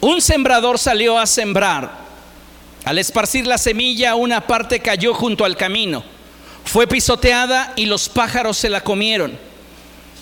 [0.00, 2.05] Un sembrador salió a sembrar.
[2.86, 6.04] Al esparcir la semilla, una parte cayó junto al camino.
[6.64, 9.36] fue pisoteada y los pájaros se la comieron.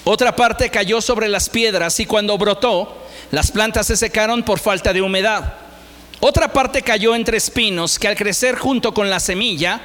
[0.05, 4.95] Otra parte cayó sobre las piedras y cuando brotó, las plantas se secaron por falta
[4.95, 5.55] de humedad.
[6.21, 9.83] Otra parte cayó entre espinos que al crecer junto con la semilla,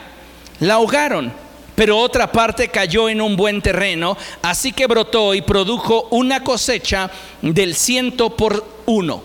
[0.62, 1.34] la ahogaron.
[1.76, 7.12] Pero otra parte cayó en un buen terreno, así que brotó y produjo una cosecha
[7.42, 9.22] del ciento por uno.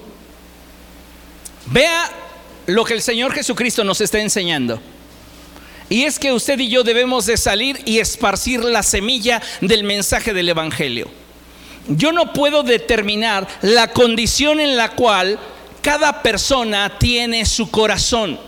[1.66, 2.23] Vea
[2.66, 4.80] lo que el Señor Jesucristo nos está enseñando.
[5.88, 10.32] Y es que usted y yo debemos de salir y esparcir la semilla del mensaje
[10.32, 11.08] del Evangelio.
[11.88, 15.38] Yo no puedo determinar la condición en la cual
[15.82, 18.40] cada persona tiene su corazón,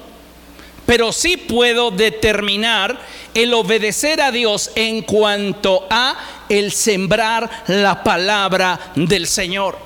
[0.87, 2.99] pero sí puedo determinar
[3.35, 6.17] el obedecer a Dios en cuanto a
[6.49, 9.79] el sembrar la palabra del Señor.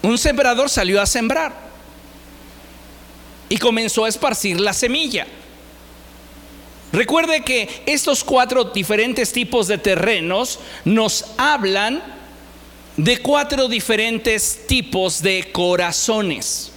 [0.00, 1.63] Un sembrador salió a sembrar
[3.48, 5.26] y comenzó a esparcir la semilla.
[6.92, 12.02] Recuerde que estos cuatro diferentes tipos de terrenos nos hablan
[12.96, 16.70] de cuatro diferentes tipos de corazones.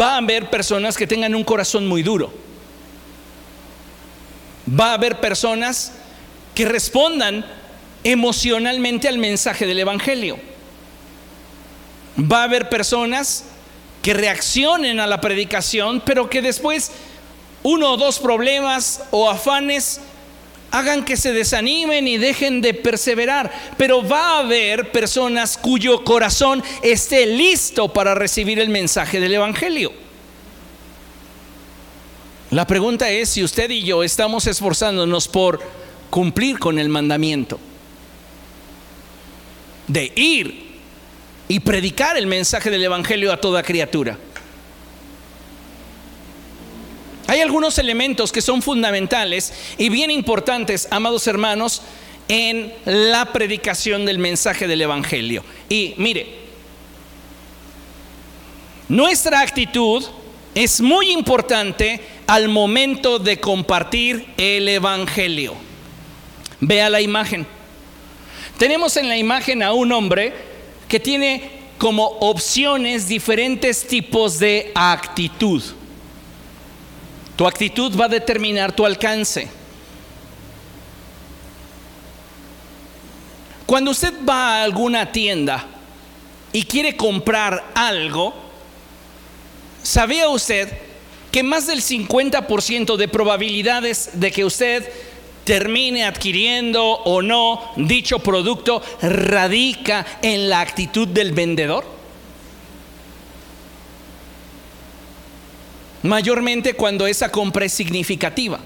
[0.00, 2.32] Va a haber personas que tengan un corazón muy duro.
[4.68, 5.92] Va a haber personas
[6.54, 7.46] que respondan
[8.02, 10.51] emocionalmente al mensaje del Evangelio
[12.18, 13.44] Va a haber personas
[14.02, 16.90] que reaccionen a la predicación, pero que después
[17.62, 20.00] uno o dos problemas o afanes
[20.72, 23.52] hagan que se desanimen y dejen de perseverar.
[23.76, 29.92] Pero va a haber personas cuyo corazón esté listo para recibir el mensaje del Evangelio.
[32.50, 35.60] La pregunta es si usted y yo estamos esforzándonos por
[36.10, 37.58] cumplir con el mandamiento
[39.88, 40.71] de ir
[41.52, 44.16] y predicar el mensaje del Evangelio a toda criatura.
[47.26, 51.82] Hay algunos elementos que son fundamentales y bien importantes, amados hermanos,
[52.26, 55.44] en la predicación del mensaje del Evangelio.
[55.68, 56.26] Y mire,
[58.88, 60.02] nuestra actitud
[60.54, 65.54] es muy importante al momento de compartir el Evangelio.
[66.60, 67.46] Vea la imagen.
[68.56, 70.51] Tenemos en la imagen a un hombre
[70.92, 75.62] que tiene como opciones diferentes tipos de actitud.
[77.34, 79.48] Tu actitud va a determinar tu alcance.
[83.64, 85.64] Cuando usted va a alguna tienda
[86.52, 88.34] y quiere comprar algo,
[89.82, 90.76] ¿sabía usted
[91.30, 94.86] que más del 50% de probabilidades de que usted
[95.44, 101.84] termine adquiriendo o no dicho producto radica en la actitud del vendedor?
[106.02, 108.58] Mayormente cuando esa compra es significativa.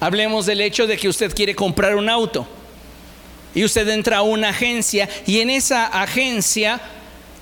[0.00, 2.46] Hablemos del hecho de que usted quiere comprar un auto
[3.54, 6.80] y usted entra a una agencia y en esa agencia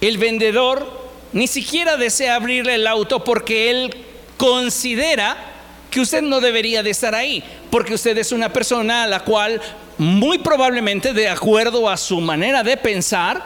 [0.01, 3.95] el vendedor ni siquiera desea abrirle el auto porque él
[4.39, 5.56] considera
[5.97, 9.59] que usted no debería de estar ahí, porque usted es una persona a la cual
[9.97, 13.43] muy probablemente, de acuerdo a su manera de pensar,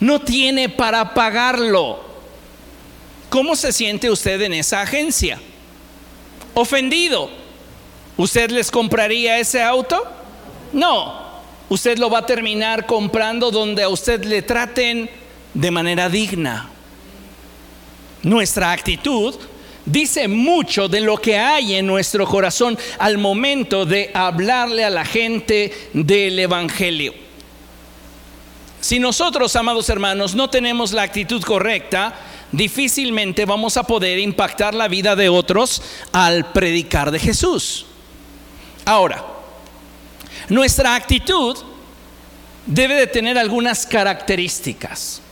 [0.00, 2.02] no tiene para pagarlo.
[3.28, 5.38] ¿Cómo se siente usted en esa agencia?
[6.54, 7.28] Ofendido.
[8.16, 10.02] ¿Usted les compraría ese auto?
[10.72, 11.22] No.
[11.68, 15.10] Usted lo va a terminar comprando donde a usted le traten
[15.52, 16.70] de manera digna.
[18.22, 19.34] Nuestra actitud
[19.86, 25.04] dice mucho de lo que hay en nuestro corazón al momento de hablarle a la
[25.04, 27.14] gente del Evangelio.
[28.80, 32.14] Si nosotros, amados hermanos, no tenemos la actitud correcta,
[32.52, 35.82] difícilmente vamos a poder impactar la vida de otros
[36.12, 37.86] al predicar de Jesús.
[38.84, 39.24] Ahora,
[40.48, 41.56] nuestra actitud
[42.66, 45.22] debe de tener algunas características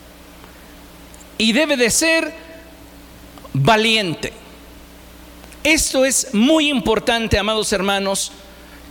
[1.36, 2.32] y debe de ser
[3.52, 4.41] valiente.
[5.64, 8.32] Esto es muy importante, amados hermanos,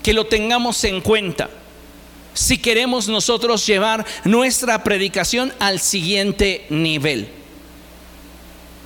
[0.04, 1.50] que lo tengamos en cuenta
[2.34, 7.28] si queremos nosotros llevar nuestra predicación al siguiente nivel.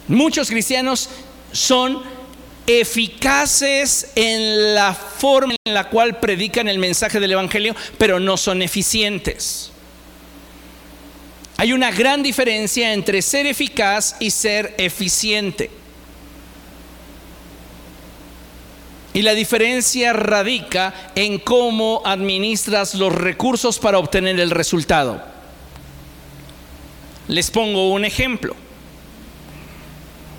[0.08, 1.10] Muchos cristianos
[1.52, 2.02] son
[2.68, 8.62] eficaces en la forma en la cual predican el mensaje del Evangelio, pero no son
[8.62, 9.72] eficientes.
[11.58, 15.70] Hay una gran diferencia entre ser eficaz y ser eficiente.
[19.16, 25.24] Y la diferencia radica en cómo administras los recursos para obtener el resultado.
[27.30, 28.58] Les pongo un ejemplo.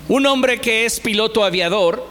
[0.07, 2.05] Un hombre que es piloto aviador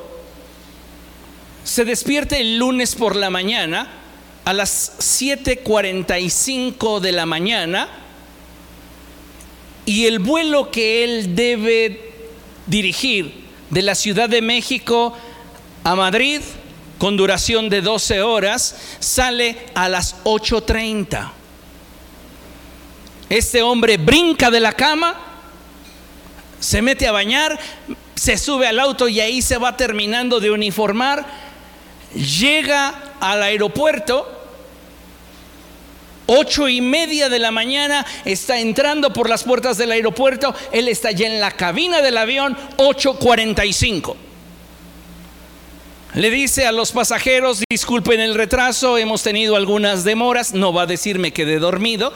[1.63, 3.89] se despierta el lunes por la mañana
[4.45, 7.89] a las 7.45 de la mañana
[9.85, 12.13] y el vuelo que él debe
[12.67, 15.17] dirigir de la Ciudad de México
[15.87, 16.41] a Madrid
[16.99, 21.31] con duración de 12 horas sale a las 8.30.
[23.29, 25.15] Este hombre brinca de la cama,
[26.61, 27.59] se mete a bañar,
[28.15, 31.27] se sube al auto y ahí se va terminando de uniformar,
[32.15, 34.33] llega al aeropuerto,
[36.27, 41.11] ocho y media de la mañana, está entrando por las puertas del aeropuerto, él está
[41.11, 44.17] ya en la cabina del avión, 8.45.
[46.17, 50.87] Le dice a los pasajeros, disculpen el retraso, hemos tenido algunas demoras, no va a
[50.87, 52.11] decirme que de dormido,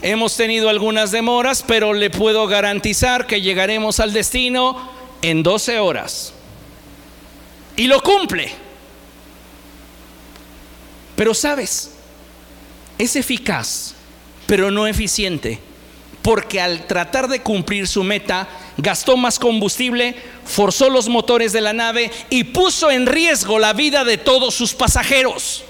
[0.00, 6.32] hemos tenido algunas demoras, pero le puedo garantizar que llegaremos al destino en 12 horas.
[7.76, 8.50] Y lo cumple.
[11.14, 11.90] Pero sabes,
[12.96, 13.94] es eficaz,
[14.46, 15.58] pero no eficiente,
[16.28, 20.14] porque al tratar de cumplir su meta, gastó más combustible,
[20.44, 24.74] forzó los motores de la nave y puso en riesgo la vida de todos sus
[24.74, 25.64] pasajeros.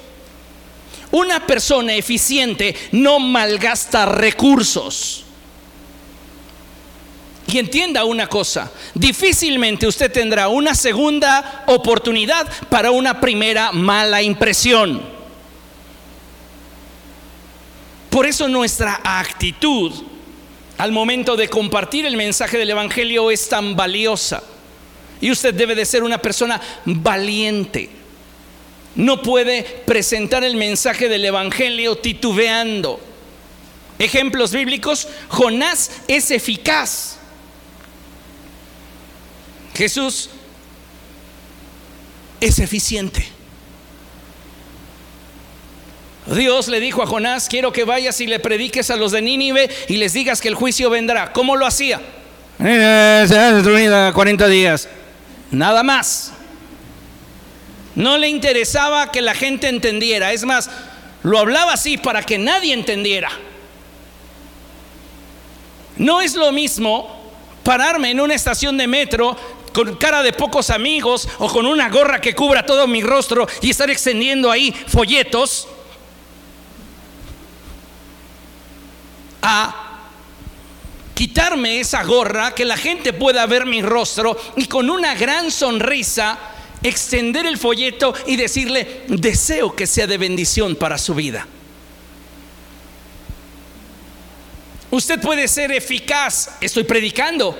[1.12, 5.22] Una persona eficiente no malgasta recursos.
[7.46, 15.00] Y entienda una cosa, difícilmente usted tendrá una segunda oportunidad para una primera mala impresión.
[18.10, 20.17] Por eso nuestra actitud
[20.78, 24.42] al momento de compartir el mensaje del Evangelio es tan valiosa.
[25.20, 27.98] Y usted debe de ser una persona valiente
[28.98, 32.98] no puede presentar el mensaje del Evangelio titubeando.
[33.96, 37.16] Ejemplos bíblicos, Jonás es eficaz.
[39.76, 40.30] Jesús
[42.40, 43.37] es eficiente.
[46.34, 49.70] Dios le dijo a Jonás, quiero que vayas y le prediques a los de Nínive
[49.88, 51.32] y les digas que el juicio vendrá.
[51.32, 52.00] ¿Cómo lo hacía?
[52.58, 54.88] Será destruida 40 días.
[55.50, 56.32] Nada más.
[57.94, 60.32] No le interesaba que la gente entendiera.
[60.32, 60.70] Es más,
[61.22, 63.30] lo hablaba así para que nadie entendiera.
[65.96, 67.32] No es lo mismo
[67.64, 69.36] pararme en una estación de metro
[69.72, 73.70] con cara de pocos amigos o con una gorra que cubra todo mi rostro y
[73.70, 75.68] estar extendiendo ahí folletos
[79.42, 79.88] a
[81.14, 86.38] quitarme esa gorra, que la gente pueda ver mi rostro y con una gran sonrisa
[86.82, 91.46] extender el folleto y decirle, deseo que sea de bendición para su vida.
[94.90, 97.58] Usted puede ser eficaz, estoy predicando,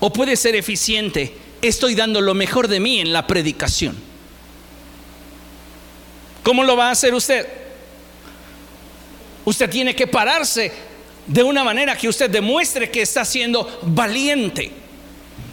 [0.00, 3.96] o puede ser eficiente, estoy dando lo mejor de mí en la predicación.
[6.42, 7.46] ¿Cómo lo va a hacer usted?
[9.48, 10.70] Usted tiene que pararse
[11.26, 14.70] de una manera que usted demuestre que está siendo valiente.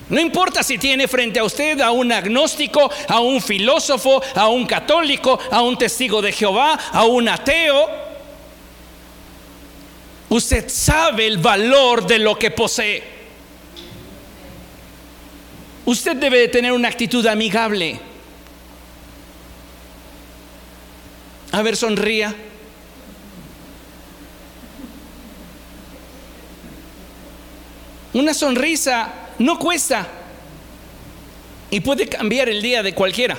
[0.09, 4.65] No importa si tiene frente a usted a un agnóstico, a un filósofo, a un
[4.65, 7.87] católico, a un testigo de Jehová, a un ateo.
[10.27, 13.01] Usted sabe el valor de lo que posee.
[15.85, 17.97] Usted debe de tener una actitud amigable.
[21.53, 22.35] A ver, sonría.
[28.15, 30.07] Una sonrisa no cuesta
[31.69, 33.37] y puede cambiar el día de cualquiera.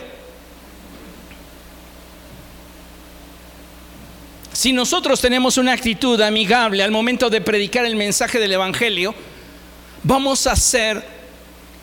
[4.53, 9.15] Si nosotros tenemos una actitud amigable al momento de predicar el mensaje del Evangelio,
[10.03, 11.03] vamos a hacer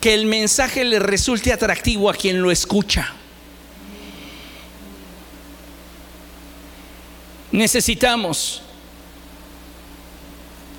[0.00, 3.12] que el mensaje le resulte atractivo a quien lo escucha.
[7.50, 8.62] Necesitamos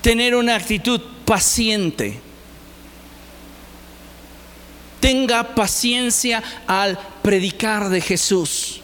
[0.02, 2.20] tener una actitud paciente
[5.06, 8.82] tenga paciencia al predicar de Jesús.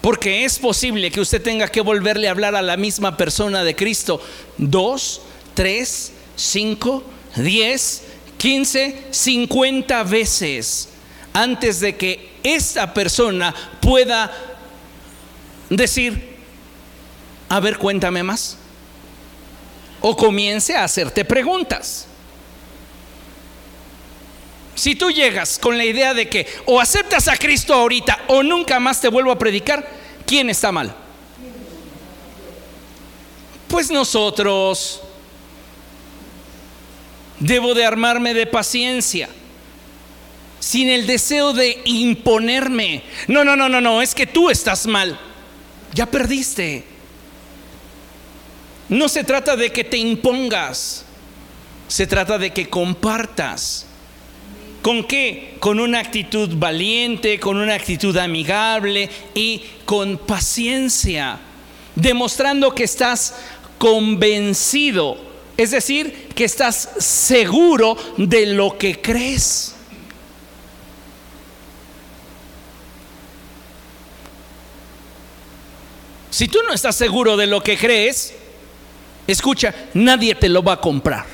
[0.00, 3.76] Porque es posible que usted tenga que volverle a hablar a la misma persona de
[3.76, 4.20] Cristo
[4.58, 5.20] dos,
[5.54, 7.04] tres, cinco,
[7.36, 8.02] diez,
[8.36, 10.88] quince, cincuenta veces
[11.32, 14.32] antes de que esta persona pueda
[15.68, 16.36] decir,
[17.48, 18.56] a ver, cuéntame más.
[20.00, 22.06] O comience a hacerte preguntas.
[24.74, 28.80] Si tú llegas con la idea de que o aceptas a Cristo ahorita o nunca
[28.80, 29.86] más te vuelvo a predicar,
[30.26, 30.94] ¿quién está mal?
[33.68, 35.02] Pues nosotros.
[37.38, 39.28] Debo de armarme de paciencia
[40.60, 43.02] sin el deseo de imponerme.
[43.26, 45.18] No, no, no, no, no, es que tú estás mal.
[45.94, 46.84] Ya perdiste.
[48.90, 51.04] No se trata de que te impongas,
[51.86, 53.86] se trata de que compartas.
[54.82, 55.56] ¿Con qué?
[55.60, 61.38] Con una actitud valiente, con una actitud amigable y con paciencia,
[61.94, 63.36] demostrando que estás
[63.78, 65.18] convencido,
[65.56, 69.76] es decir, que estás seguro de lo que crees.
[76.30, 78.34] Si tú no estás seguro de lo que crees,
[79.32, 81.26] escucha, nadie te lo va a comprar.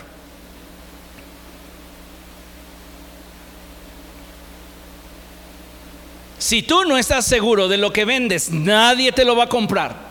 [6.38, 10.06] Si tú no estás seguro de lo que vendes, nadie te lo va a comprar.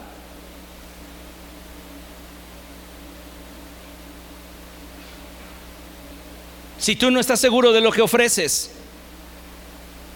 [6.78, 8.72] Si tú no estás seguro de lo que ofreces,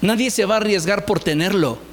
[0.02, 1.89] nadie se va a arriesgar por tenerlo.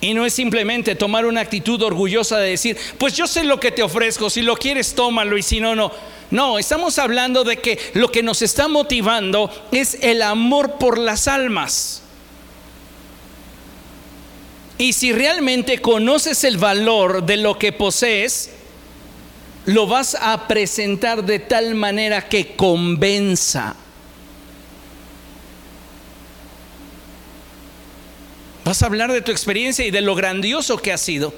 [0.00, 3.70] Y no es simplemente tomar una actitud orgullosa de decir, pues yo sé lo que
[3.70, 5.92] te ofrezco, si lo quieres tómalo y si no, no.
[6.30, 11.26] No, estamos hablando de que lo que nos está motivando es el amor por las
[11.26, 12.02] almas.
[14.78, 18.50] Y si realmente conoces el valor de lo que posees,
[19.66, 23.76] lo vas a presentar de tal manera que convenza.
[28.70, 31.34] Vas a hablar de tu experiencia y de lo grandioso que ha sido.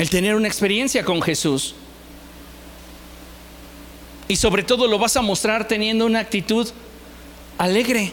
[0.00, 1.76] El tener una experiencia con Jesús.
[4.26, 6.68] Y sobre todo lo vas a mostrar teniendo una actitud
[7.56, 8.12] alegre.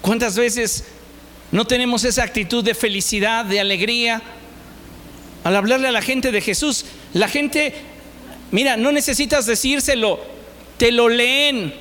[0.00, 0.84] ¿Cuántas veces
[1.52, 4.22] no tenemos esa actitud de felicidad, de alegría?
[5.48, 6.84] Al hablarle a la gente de Jesús,
[7.14, 7.72] la gente,
[8.50, 10.20] mira, no necesitas decírselo,
[10.76, 11.72] te lo leen.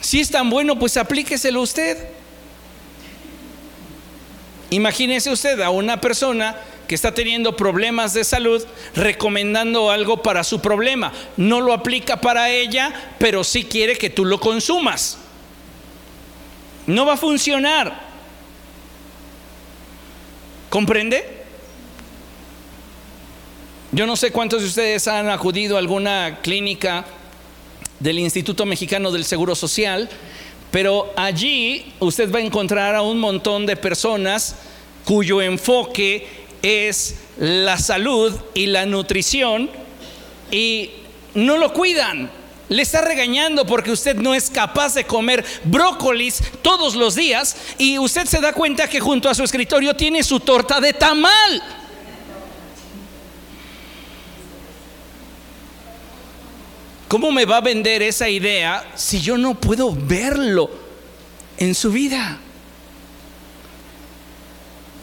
[0.00, 1.98] Si es tan bueno, pues aplíqueselo usted.
[4.70, 6.54] Imagínese usted a una persona
[6.86, 8.64] que está teniendo problemas de salud
[8.94, 11.12] recomendando algo para su problema.
[11.36, 15.18] No lo aplica para ella, pero sí quiere que tú lo consumas.
[16.86, 18.03] No va a funcionar.
[20.74, 21.24] ¿Comprende?
[23.92, 27.04] Yo no sé cuántos de ustedes han acudido a alguna clínica
[28.00, 30.10] del Instituto Mexicano del Seguro Social,
[30.72, 34.56] pero allí usted va a encontrar a un montón de personas
[35.04, 36.26] cuyo enfoque
[36.60, 39.70] es la salud y la nutrición
[40.50, 40.90] y
[41.34, 42.32] no lo cuidan.
[42.68, 47.98] Le está regañando porque usted no es capaz de comer brócolis todos los días y
[47.98, 51.62] usted se da cuenta que junto a su escritorio tiene su torta de tamal.
[57.08, 60.70] ¿Cómo me va a vender esa idea si yo no puedo verlo
[61.58, 62.40] en su vida?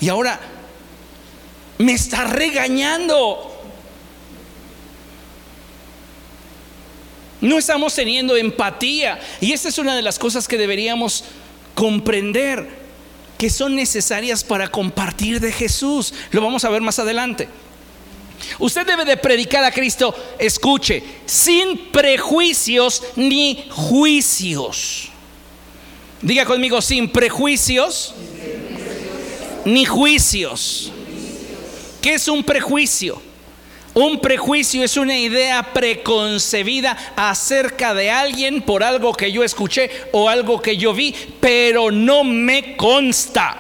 [0.01, 0.39] Y ahora
[1.78, 3.50] me está regañando.
[7.41, 9.19] No estamos teniendo empatía.
[9.41, 11.23] Y esta es una de las cosas que deberíamos
[11.73, 12.69] comprender,
[13.37, 16.13] que son necesarias para compartir de Jesús.
[16.31, 17.49] Lo vamos a ver más adelante.
[18.59, 25.09] Usted debe de predicar a Cristo, escuche, sin prejuicios ni juicios.
[26.21, 28.13] Diga conmigo, sin prejuicios
[29.65, 30.91] ni juicios.
[32.01, 33.21] ¿Qué es un prejuicio?
[33.93, 40.29] Un prejuicio es una idea preconcebida acerca de alguien por algo que yo escuché o
[40.29, 43.57] algo que yo vi, pero no me consta.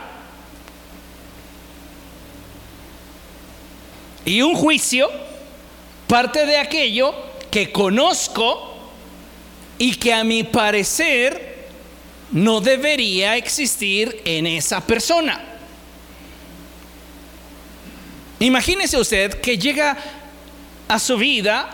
[4.23, 5.09] Y un juicio
[6.07, 7.13] parte de aquello
[7.49, 8.77] que conozco
[9.77, 11.67] y que a mi parecer
[12.31, 15.50] no debería existir en esa persona.
[18.41, 19.95] Imagínese usted que llega
[20.87, 21.69] a su vida,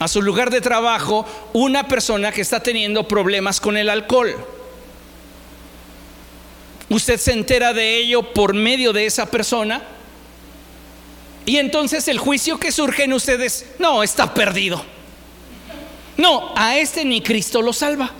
[0.00, 4.34] a su lugar de trabajo, una persona que está teniendo problemas con el alcohol.
[6.88, 9.82] Usted se entera de ello por medio de esa persona.
[11.46, 14.84] Y entonces el juicio que surge en ustedes, no, está perdido.
[16.16, 18.10] No, a este ni Cristo lo salva.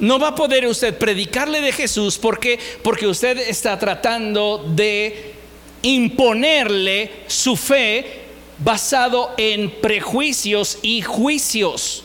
[0.00, 5.34] No va a poder usted predicarle de Jesús porque porque usted está tratando de
[5.82, 8.22] imponerle su fe
[8.58, 12.04] basado en prejuicios y juicios.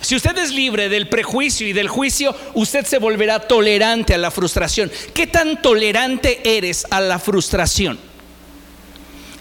[0.00, 4.30] Si usted es libre del prejuicio y del juicio, usted se volverá tolerante a la
[4.30, 4.90] frustración.
[5.14, 7.98] ¿Qué tan tolerante eres a la frustración?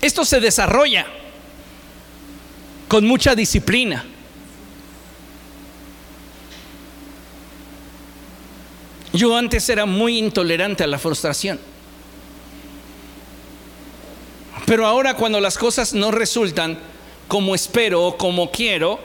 [0.02, 1.06] Esto se desarrolla
[2.88, 4.06] con mucha disciplina.
[9.16, 11.57] Yo antes era muy intolerante a la frustración.
[14.66, 16.78] Pero ahora cuando las cosas no resultan
[17.30, 18.99] como espero o como quiero,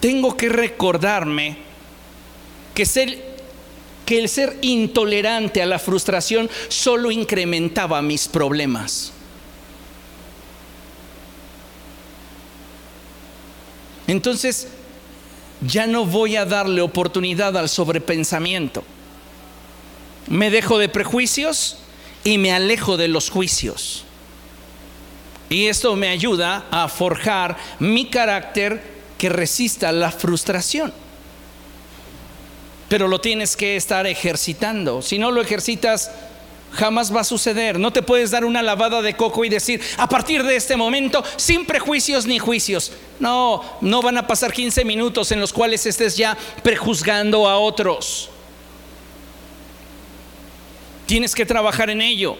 [0.00, 1.58] tengo que recordarme
[2.74, 2.82] que,
[4.16, 9.12] el ser intolerante a la frustración solo incrementaba mis problemas.
[14.06, 14.68] Entonces,
[15.60, 18.82] ya no voy a darle oportunidad al sobrepensamiento.
[20.28, 21.78] Me dejo de prejuicios
[22.24, 24.04] y me alejo de los juicios.
[25.48, 28.82] Y esto me ayuda a forjar mi carácter
[29.18, 30.92] que resista la frustración.
[32.88, 35.02] Pero lo tienes que estar ejercitando.
[35.02, 36.10] Si no lo ejercitas,
[36.72, 37.78] jamás va a suceder.
[37.78, 41.24] No te puedes dar una lavada de coco y decir, a partir de este momento,
[41.36, 42.92] sin prejuicios ni juicios.
[43.18, 48.30] No, no van a pasar 15 minutos en los cuales estés ya prejuzgando a otros.
[51.06, 52.36] Tienes que trabajar en ello.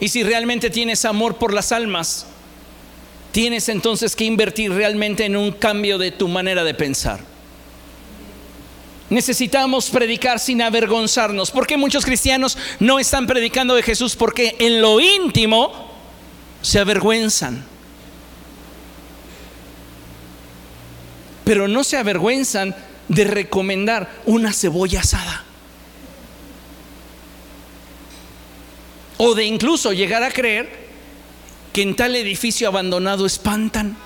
[0.00, 2.26] Y si realmente tienes amor por las almas,
[3.32, 7.35] tienes entonces que invertir realmente en un cambio de tu manera de pensar.
[9.08, 11.50] Necesitamos predicar sin avergonzarnos.
[11.50, 14.16] ¿Por qué muchos cristianos no están predicando de Jesús?
[14.16, 15.92] Porque en lo íntimo
[16.60, 17.64] se avergüenzan.
[21.44, 22.74] Pero no se avergüenzan
[23.06, 25.44] de recomendar una cebolla asada.
[29.18, 30.86] O de incluso llegar a creer
[31.72, 33.96] que en tal edificio abandonado espantan.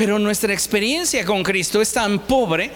[0.00, 2.70] Pero nuestra experiencia con Cristo es tan pobre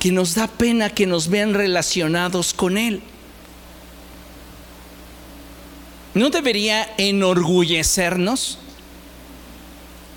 [0.00, 3.00] que nos da pena que nos vean relacionados con Él.
[6.12, 8.58] ¿No debería enorgullecernos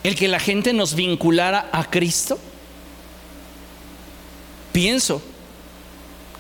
[0.04, 2.40] el que la gente nos vinculara a Cristo?
[4.74, 5.22] pienso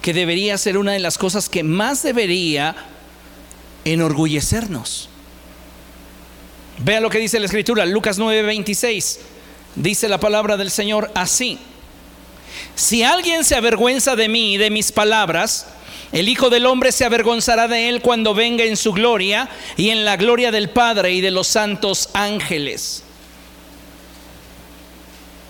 [0.01, 2.75] que debería ser una de las cosas que más debería
[3.85, 5.10] enorgullecernos.
[6.83, 9.19] Vea lo que dice la escritura, Lucas 9:26.
[9.75, 11.59] Dice la palabra del Señor así.
[12.75, 15.67] Si alguien se avergüenza de mí y de mis palabras,
[16.11, 20.03] el Hijo del Hombre se avergonzará de él cuando venga en su gloria y en
[20.03, 23.03] la gloria del Padre y de los santos ángeles.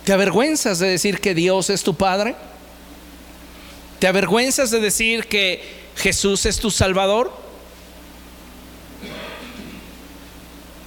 [0.04, 2.36] ¿Te avergüenzas de decir que Dios es tu Padre?
[4.00, 5.64] ¿Te avergüenzas de decir que
[5.96, 7.41] Jesús es tu Salvador?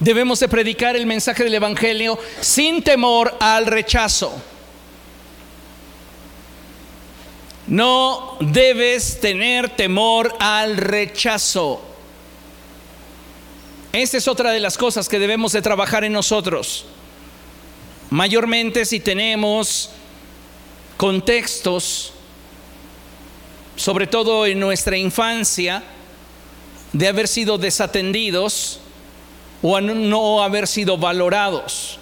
[0.05, 4.39] Debemos de predicar el mensaje del Evangelio sin temor al rechazo.
[7.65, 11.81] No debes tener temor al rechazo.
[13.93, 16.85] Esa es otra de las cosas que debemos de trabajar en nosotros.
[18.11, 19.89] Mayormente si tenemos
[20.97, 22.13] contextos
[23.75, 25.81] sobre todo en nuestra infancia,
[26.93, 28.81] de haber sido desatendidos
[29.67, 31.97] o no haber sido valorados.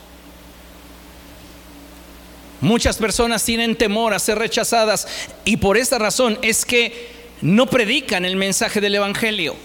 [2.59, 5.07] Muchas personas tienen temor a ser rechazadas
[5.45, 9.55] y por esta razón es que no predican el mensaje del Evangelio.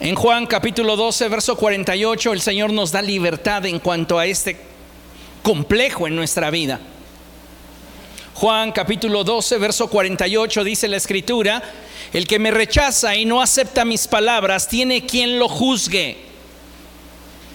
[0.00, 4.56] En Juan capítulo 12, verso 48, el Señor nos da libertad en cuanto a este
[5.44, 6.80] complejo en nuestra vida.
[8.36, 11.62] Juan capítulo 12, verso 48 dice la escritura,
[12.12, 16.18] el que me rechaza y no acepta mis palabras tiene quien lo juzgue.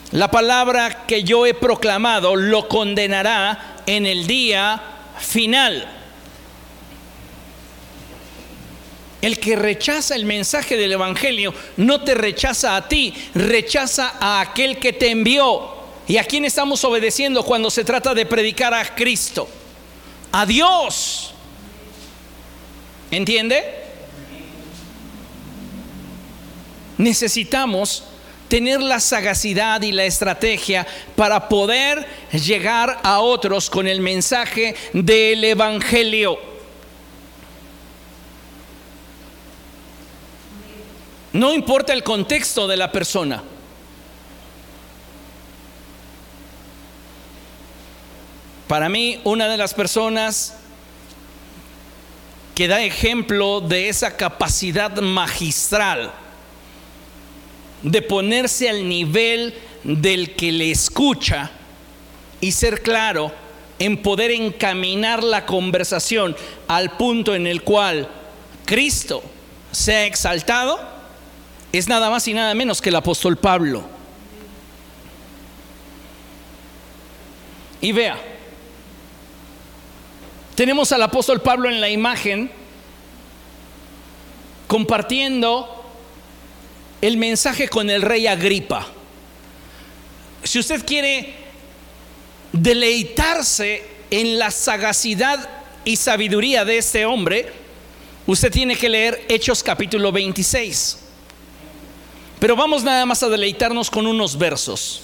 [0.09, 4.81] La palabra que yo he proclamado lo condenará en el día
[5.19, 5.87] final.
[9.21, 14.79] El que rechaza el mensaje del Evangelio no te rechaza a ti, rechaza a aquel
[14.79, 15.75] que te envió.
[16.07, 19.47] ¿Y a quién estamos obedeciendo cuando se trata de predicar a Cristo?
[20.31, 21.33] A Dios.
[23.09, 23.63] ¿Entiende?
[26.97, 28.03] Necesitamos
[28.47, 35.43] tener la sagacidad y la estrategia para poder llegar a otros con el mensaje del
[35.43, 36.37] Evangelio.
[41.33, 43.41] No importa el contexto de la persona.
[48.71, 50.53] Para mí, una de las personas
[52.55, 56.13] que da ejemplo de esa capacidad magistral
[57.81, 59.53] de ponerse al nivel
[59.83, 61.51] del que le escucha
[62.39, 63.33] y ser claro
[63.77, 66.33] en poder encaminar la conversación
[66.69, 68.07] al punto en el cual
[68.63, 69.21] Cristo
[69.73, 70.79] se ha exaltado,
[71.73, 73.83] es nada más y nada menos que el apóstol Pablo.
[77.81, 78.30] Y vea,
[80.55, 82.51] tenemos al apóstol Pablo en la imagen
[84.67, 85.81] compartiendo
[87.01, 88.87] el mensaje con el rey Agripa.
[90.43, 91.33] Si usted quiere
[92.51, 95.49] deleitarse en la sagacidad
[95.83, 97.51] y sabiduría de este hombre,
[98.27, 100.99] usted tiene que leer Hechos capítulo 26.
[102.39, 105.01] Pero vamos nada más a deleitarnos con unos versos.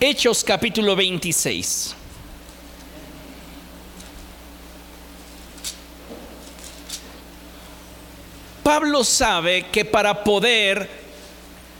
[0.00, 1.94] Hechos capítulo 26.
[8.68, 10.90] Pablo sabe que para poder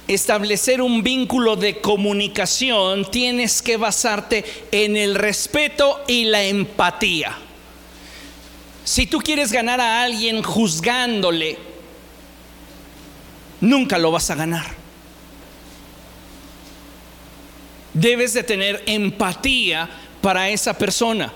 [0.07, 7.37] establecer un vínculo de comunicación tienes que basarte en el respeto y la empatía.
[8.85, 11.59] Si tú quieres ganar a alguien juzgándole,
[13.61, 14.69] nunca lo vas a ganar.
[17.93, 19.91] Debes de tener empatía
[20.23, 21.35] para esa persona.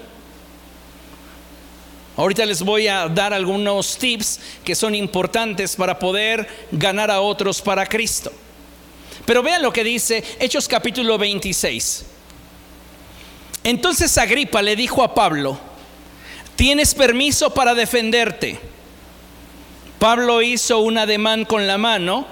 [2.16, 7.62] Ahorita les voy a dar algunos tips que son importantes para poder ganar a otros
[7.62, 8.30] para Cristo.
[9.24, 12.04] Pero vean lo que dice Hechos capítulo 26.
[13.64, 15.58] Entonces Agripa le dijo a Pablo,
[16.56, 18.58] tienes permiso para defenderte.
[19.98, 22.26] Pablo hizo un ademán con la mano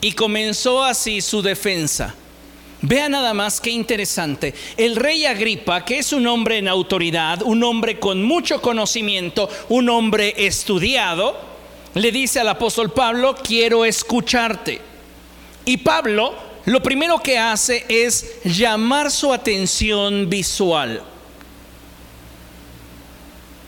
[0.00, 2.14] y comenzó así su defensa.
[2.82, 4.54] Vea nada más qué interesante.
[4.76, 9.88] El rey Agripa, que es un hombre en autoridad, un hombre con mucho conocimiento, un
[9.88, 11.38] hombre estudiado,
[11.94, 14.80] le dice al apóstol Pablo, quiero escucharte.
[15.64, 16.34] Y Pablo
[16.66, 21.00] lo primero que hace es llamar su atención visual.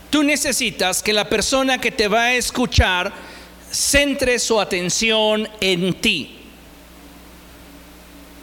[0.09, 3.13] Tú necesitas que la persona que te va a escuchar
[3.71, 6.38] centre su atención en ti.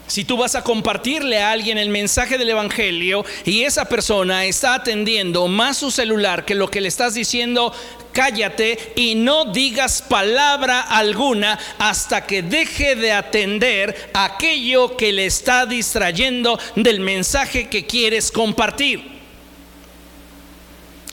[0.07, 4.75] Si tú vas a compartirle a alguien el mensaje del Evangelio y esa persona está
[4.75, 7.73] atendiendo más su celular que lo que le estás diciendo,
[8.13, 15.67] cállate y no digas palabra alguna hasta que deje de atender aquello que le está
[15.67, 19.17] distrayendo del mensaje que quieres compartir.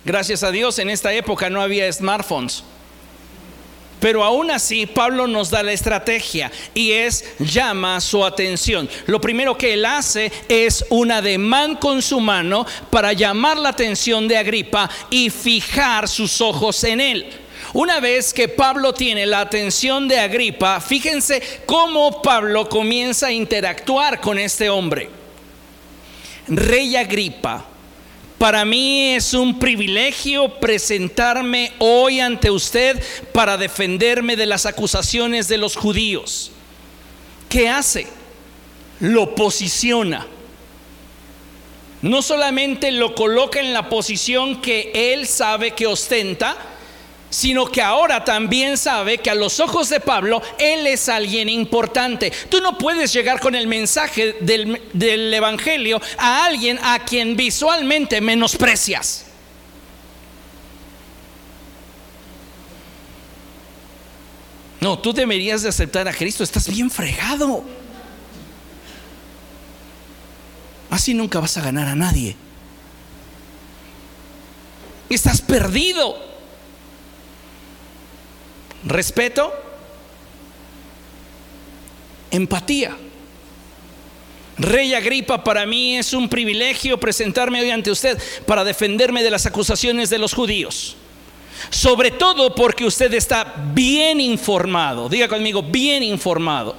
[0.05, 2.63] Gracias a Dios en esta época no había smartphones.
[4.03, 8.89] Pero aún así, Pablo nos da la estrategia y es llama su atención.
[9.05, 14.27] Lo primero que él hace es un ademán con su mano para llamar la atención
[14.27, 17.27] de Agripa y fijar sus ojos en él.
[17.71, 24.19] Una vez que Pablo tiene la atención de Agripa, fíjense cómo Pablo comienza a interactuar
[24.19, 25.09] con este hombre.
[26.49, 27.67] Rey Agripa,
[28.43, 35.57] para mí es un privilegio presentarme hoy ante usted para defenderme de las acusaciones de
[35.57, 36.51] los judíos.
[37.47, 38.05] ¿Qué hace?
[38.99, 40.27] Lo posiciona.
[42.01, 46.57] No solamente lo coloca en la posición que él sabe que ostenta,
[47.33, 52.31] sino que ahora también sabe que a los ojos de Pablo él es alguien importante.
[52.47, 59.25] Tú no puedes llegar con el mensaje del, Evangelio a alguien a quien visualmente menosprecias.
[64.79, 67.63] No, tú deberías de aceptar a Cristo, estás bien fregado.
[70.91, 72.35] Así nunca vas a ganar a nadie.
[75.09, 76.32] Estás perdido
[78.85, 79.53] respeto,
[82.31, 82.97] empatía.
[84.57, 89.45] Rey Agripa, para mí es un privilegio presentarme hoy ante usted para defenderme de las
[89.45, 90.95] acusaciones de los judíos.
[91.69, 95.09] Sobre todo porque usted está bien informado.
[95.09, 96.75] Diga conmigo, bien informado.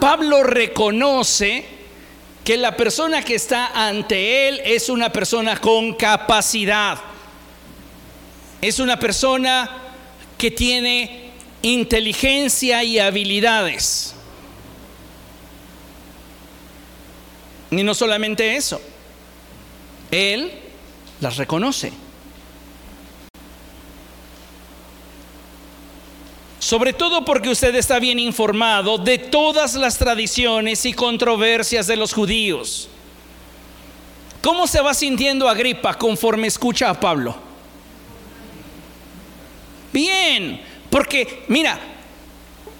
[0.00, 1.64] Pablo reconoce
[2.44, 6.98] que la persona que está ante él es una persona con capacidad.
[8.60, 9.83] Es una persona
[10.38, 11.30] que tiene
[11.62, 14.14] inteligencia y habilidades.
[17.70, 18.80] Y no solamente eso,
[20.10, 20.52] Él
[21.20, 21.92] las reconoce.
[26.58, 32.14] Sobre todo porque usted está bien informado de todas las tradiciones y controversias de los
[32.14, 32.88] judíos.
[34.40, 37.43] ¿Cómo se va sintiendo Agripa conforme escucha a Pablo?
[39.94, 41.78] Bien, porque mira,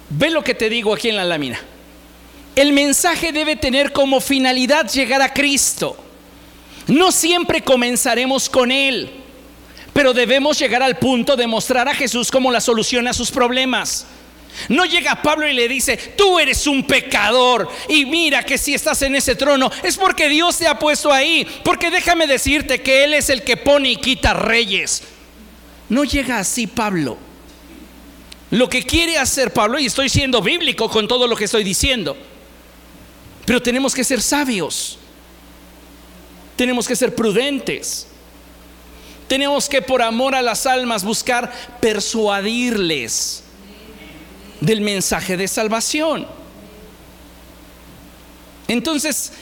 [0.09, 1.57] ve lo que te digo aquí en la lámina.
[2.57, 5.95] El mensaje debe tener como finalidad llegar a Cristo.
[6.87, 9.09] No siempre comenzaremos con Él,
[9.93, 14.07] pero debemos llegar al punto de mostrar a Jesús como la solución a sus problemas.
[14.67, 19.01] No llega Pablo y le dice, tú eres un pecador y mira que si estás
[19.03, 23.13] en ese trono es porque Dios te ha puesto ahí, porque déjame decirte que Él
[23.13, 25.14] es el que pone y quita reyes.
[25.89, 27.17] No llega así Pablo.
[28.51, 32.15] Lo que quiere hacer Pablo, y estoy siendo bíblico con todo lo que estoy diciendo,
[33.45, 34.97] pero tenemos que ser sabios,
[36.55, 38.07] tenemos que ser prudentes,
[39.27, 43.43] tenemos que por amor a las almas buscar persuadirles
[44.61, 46.27] del mensaje de salvación.
[48.67, 49.33] Entonces,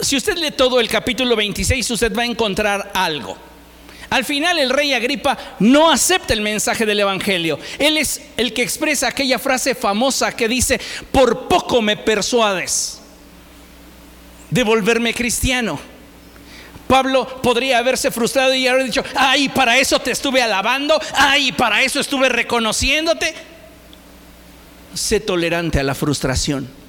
[0.00, 3.49] si usted lee todo el capítulo 26, usted va a encontrar algo.
[4.10, 7.58] Al final el rey Agripa no acepta el mensaje del Evangelio.
[7.78, 10.80] Él es el que expresa aquella frase famosa que dice,
[11.12, 13.00] por poco me persuades
[14.50, 15.78] de volverme cristiano.
[16.88, 21.82] Pablo podría haberse frustrado y haber dicho, ay, para eso te estuve alabando, ay, para
[21.82, 23.32] eso estuve reconociéndote.
[24.92, 26.79] Sé tolerante a la frustración.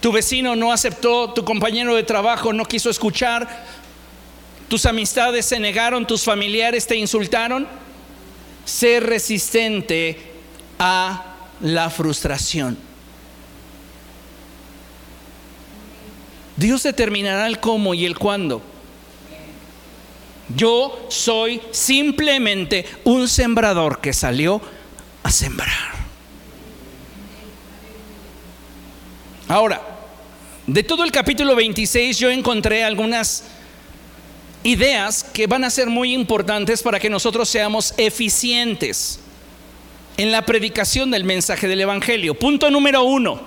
[0.00, 3.66] Tu vecino no aceptó, tu compañero de trabajo no quiso escuchar,
[4.68, 7.66] tus amistades se negaron, tus familiares te insultaron.
[8.64, 10.18] Sé resistente
[10.78, 12.78] a la frustración.
[16.56, 18.62] Dios determinará el cómo y el cuándo.
[20.54, 24.60] Yo soy simplemente un sembrador que salió
[25.22, 25.99] a sembrar.
[29.50, 29.82] Ahora,
[30.64, 33.42] de todo el capítulo 26 yo encontré algunas
[34.62, 39.18] ideas que van a ser muy importantes para que nosotros seamos eficientes
[40.16, 42.36] en la predicación del mensaje del Evangelio.
[42.36, 43.40] Punto número uno,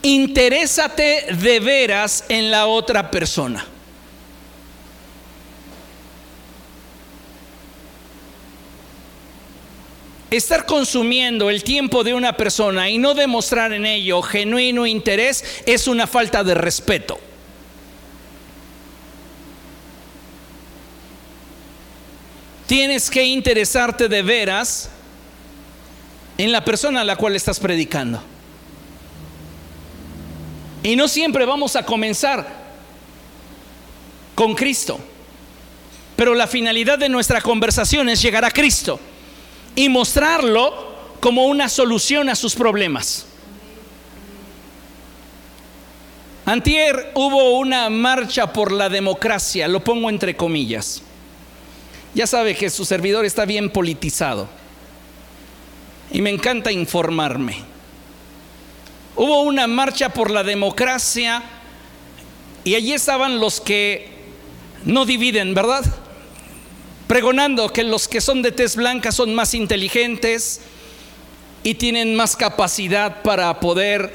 [0.00, 3.66] interésate de veras en la otra persona.
[10.30, 15.88] Estar consumiendo el tiempo de una persona y no demostrar en ello genuino interés es
[15.88, 17.18] una falta de respeto.
[22.66, 24.90] Tienes que interesarte de veras
[26.36, 28.22] en la persona a la cual estás predicando.
[30.82, 32.46] Y no siempre vamos a comenzar
[34.34, 35.00] con Cristo.
[36.16, 39.00] Pero la finalidad de nuestra conversación es llegar a Cristo
[39.78, 40.74] y mostrarlo
[41.20, 43.26] como una solución a sus problemas.
[46.44, 51.00] Antier hubo una marcha por la democracia, lo pongo entre comillas.
[52.12, 54.48] Ya sabe que su servidor está bien politizado
[56.10, 57.62] y me encanta informarme.
[59.14, 61.40] Hubo una marcha por la democracia
[62.64, 64.08] y allí estaban los que
[64.84, 65.84] no dividen, ¿verdad?
[67.08, 70.60] Pregonando que los que son de tez blanca son más inteligentes
[71.64, 74.12] y tienen más capacidad para poder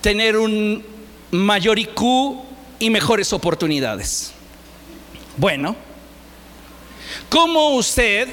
[0.00, 0.84] tener un
[1.30, 2.00] mayor IQ
[2.78, 4.32] y mejores oportunidades.
[5.36, 5.76] Bueno,
[7.28, 8.28] ¿cómo usted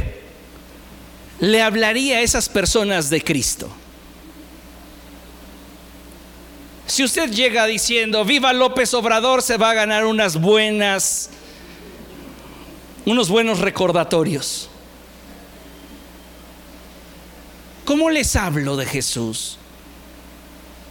[1.39, 3.69] le hablaría a esas personas de Cristo?
[6.87, 11.29] Si usted llega diciendo, viva López Obrador, se va a ganar unas buenas
[13.09, 14.69] unos buenos recordatorios.
[17.83, 19.57] ¿Cómo les hablo de Jesús?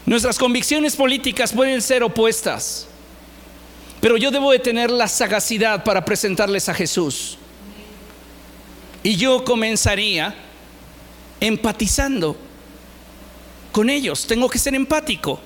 [0.05, 2.89] Nuestras convicciones políticas pueden ser opuestas,
[4.01, 7.39] pero yo debo de tener la sagacidad para presentarles a Jesús.
[9.05, 10.35] Y yo comenzaría
[11.41, 12.37] empatizando
[13.71, 14.27] con ellos.
[14.27, 15.39] Tengo que ser empático.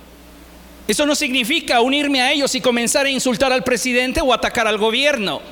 [0.89, 4.79] Eso no significa unirme a ellos y comenzar a insultar al presidente o atacar al
[4.79, 5.43] gobierno.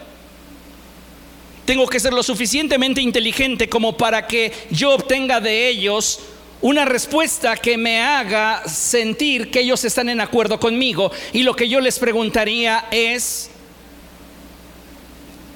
[1.64, 6.20] Tengo que ser lo suficientemente inteligente como para que yo obtenga de ellos
[6.62, 11.10] una respuesta que me haga sentir que ellos están en acuerdo conmigo.
[11.32, 13.50] Y lo que yo les preguntaría es,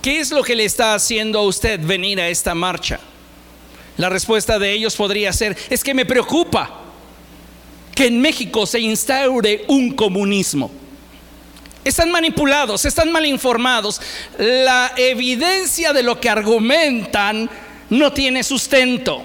[0.02, 3.00] ¿qué es lo que le está haciendo a usted venir a esta marcha?
[3.96, 6.80] La respuesta de ellos podría ser, es que me preocupa
[7.94, 10.70] que en México se instaure un comunismo.
[11.84, 14.00] Están manipulados, están mal informados.
[14.38, 17.50] La evidencia de lo que argumentan
[17.90, 19.22] no tiene sustento.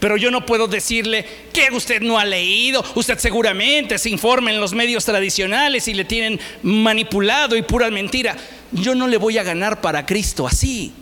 [0.00, 4.60] Pero yo no puedo decirle que usted no ha leído, usted seguramente se informa en
[4.60, 8.36] los medios tradicionales y le tienen manipulado y pura mentira.
[8.72, 10.92] Yo no le voy a ganar para Cristo así.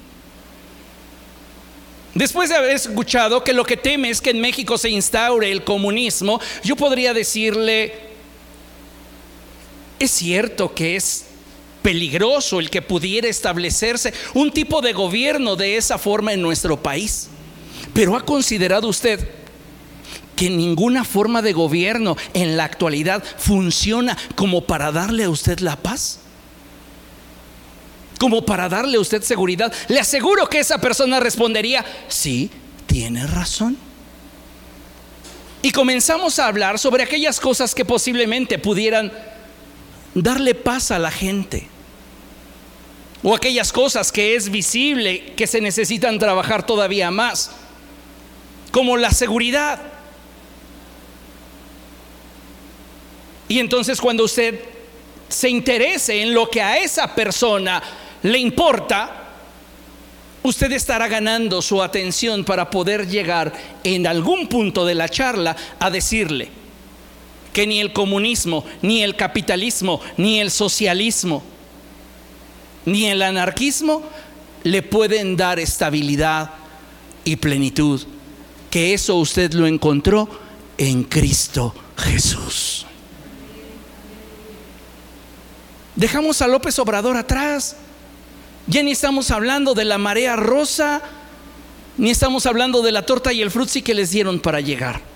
[2.14, 5.64] Después de haber escuchado que lo que teme es que en México se instaure el
[5.64, 8.09] comunismo, yo podría decirle,
[10.00, 11.26] es cierto que es
[11.82, 17.28] peligroso el que pudiera establecerse un tipo de gobierno de esa forma en nuestro país.
[17.94, 19.28] Pero ¿ha considerado usted
[20.34, 25.76] que ninguna forma de gobierno en la actualidad funciona como para darle a usted la
[25.76, 26.20] paz?
[28.18, 29.72] Como para darle a usted seguridad.
[29.88, 32.50] Le aseguro que esa persona respondería, sí,
[32.86, 33.76] tiene razón.
[35.62, 39.12] Y comenzamos a hablar sobre aquellas cosas que posiblemente pudieran
[40.14, 41.68] darle paz a la gente.
[43.22, 47.50] O aquellas cosas que es visible que se necesitan trabajar todavía más
[48.70, 49.80] como la seguridad.
[53.48, 54.60] Y entonces cuando usted
[55.28, 57.82] se interese en lo que a esa persona
[58.22, 59.28] le importa,
[60.42, 63.52] usted estará ganando su atención para poder llegar
[63.84, 66.59] en algún punto de la charla a decirle
[67.52, 71.42] que ni el comunismo, ni el capitalismo, ni el socialismo,
[72.84, 74.02] ni el anarquismo
[74.62, 76.50] le pueden dar estabilidad
[77.24, 78.00] y plenitud
[78.70, 80.28] que eso usted lo encontró
[80.78, 82.86] en Cristo Jesús.
[85.96, 87.76] Dejamos a López Obrador atrás.
[88.66, 91.02] Ya ni estamos hablando de la marea rosa,
[91.98, 95.09] ni estamos hablando de la torta y el frutzi que les dieron para llegar.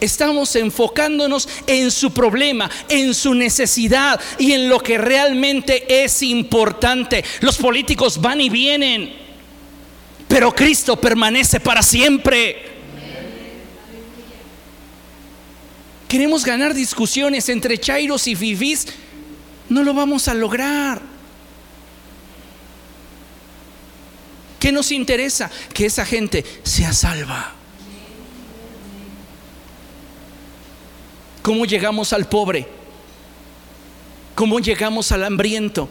[0.00, 7.24] Estamos enfocándonos en su problema, en su necesidad y en lo que realmente es importante.
[7.40, 9.28] Los políticos van y vienen
[10.28, 12.76] pero Cristo permanece para siempre.
[16.06, 18.86] Queremos ganar discusiones entre chairos y fifís,
[19.68, 21.00] no lo vamos a lograr.
[24.60, 25.50] ¿Qué nos interesa?
[25.72, 27.54] Que esa gente sea salva.
[31.48, 32.68] ¿Cómo llegamos al pobre?
[34.34, 35.88] ¿Cómo llegamos al hambriento?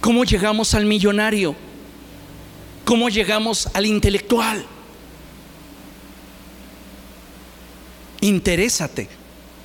[0.00, 1.56] ¿Cómo llegamos al millonario?
[2.84, 4.64] ¿Cómo llegamos al intelectual?
[8.20, 9.08] Interésate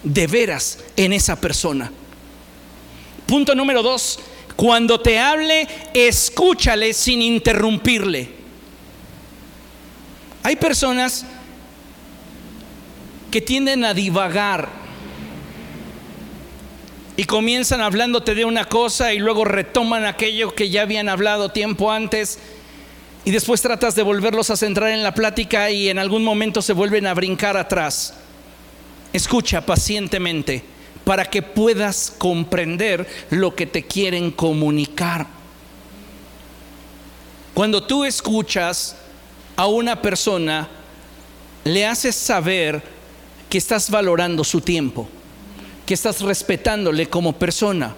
[0.01, 1.91] de veras en esa persona.
[3.27, 4.17] Punto número dos,
[4.55, 8.31] cuando te hable, escúchale sin interrumpirle.
[10.41, 11.23] Hay personas
[13.35, 14.69] que tienden a divagar
[17.17, 21.91] y comienzan hablándote de una cosa y luego retoman aquello que ya habían hablado tiempo
[21.91, 22.39] antes
[23.25, 26.71] y después tratas de volverlos a centrar en la plática y en algún momento se
[26.71, 28.13] vuelven a brincar atrás.
[29.11, 30.63] Escucha pacientemente
[31.03, 35.27] para que puedas comprender lo que te quieren comunicar.
[37.53, 38.95] Cuando tú escuchas
[39.57, 40.69] a una persona,
[41.65, 42.94] le haces saber
[43.55, 45.07] que estás valorando su tiempo,
[45.85, 47.95] que estás respetándole como persona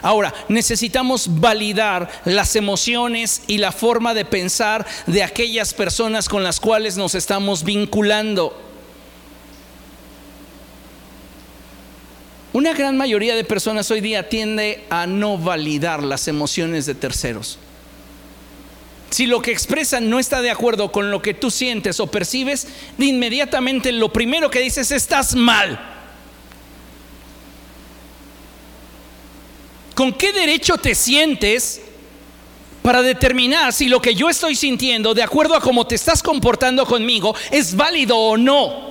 [0.00, 6.60] Ahora, necesitamos validar las emociones y la forma de pensar de aquellas personas con las
[6.60, 8.58] cuales nos estamos vinculando.
[12.54, 17.58] Una gran mayoría de personas hoy día tiende a no validar las emociones de terceros.
[19.10, 22.68] Si lo que expresan no está de acuerdo con lo que tú sientes o percibes,
[22.98, 25.78] inmediatamente lo primero que dices estás mal.
[29.96, 31.82] ¿Con qué derecho te sientes
[32.82, 36.86] para determinar si lo que yo estoy sintiendo, de acuerdo a cómo te estás comportando
[36.86, 38.90] conmigo, es válido o no?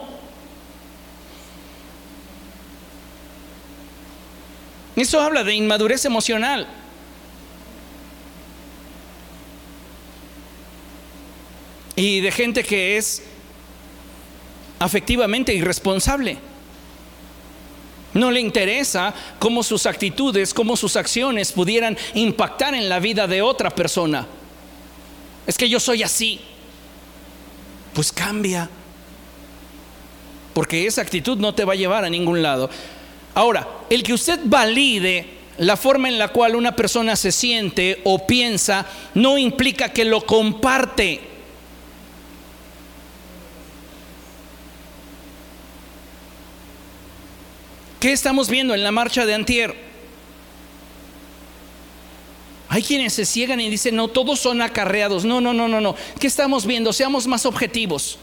[4.97, 6.78] Eso habla de inmadurez emocional.
[11.99, 13.21] Y de gente que es
[14.79, 16.37] afectivamente irresponsable.
[18.13, 23.41] No le interesa cómo sus actitudes, cómo sus acciones pudieran impactar en la vida de
[23.41, 24.25] otra persona.
[25.45, 26.39] Es que yo soy así.
[27.93, 28.69] Pues cambia.
[30.53, 32.69] Porque esa actitud no te va a llevar a ningún lado.
[33.35, 35.25] Ahora, el que usted valide
[35.57, 38.85] la forma en la cual una persona se siente o piensa
[39.15, 41.28] no implica que lo comparte.
[47.99, 49.75] ¿Qué estamos viendo en la marcha de Antier?
[52.69, 55.25] Hay quienes se ciegan y dicen, no, todos son acarreados.
[55.25, 55.95] No, no, no, no, no.
[56.19, 56.93] ¿Qué estamos viendo?
[56.93, 58.19] Seamos más objetivos.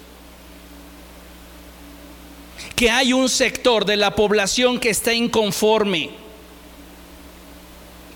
[2.77, 6.11] que hay un sector de la población que está inconforme.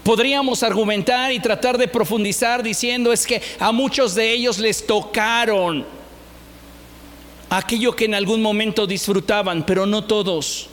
[0.04, 5.86] Podríamos argumentar y tratar de profundizar diciendo es que a muchos de ellos les tocaron
[7.48, 10.68] aquello que en algún momento disfrutaban, pero no todos.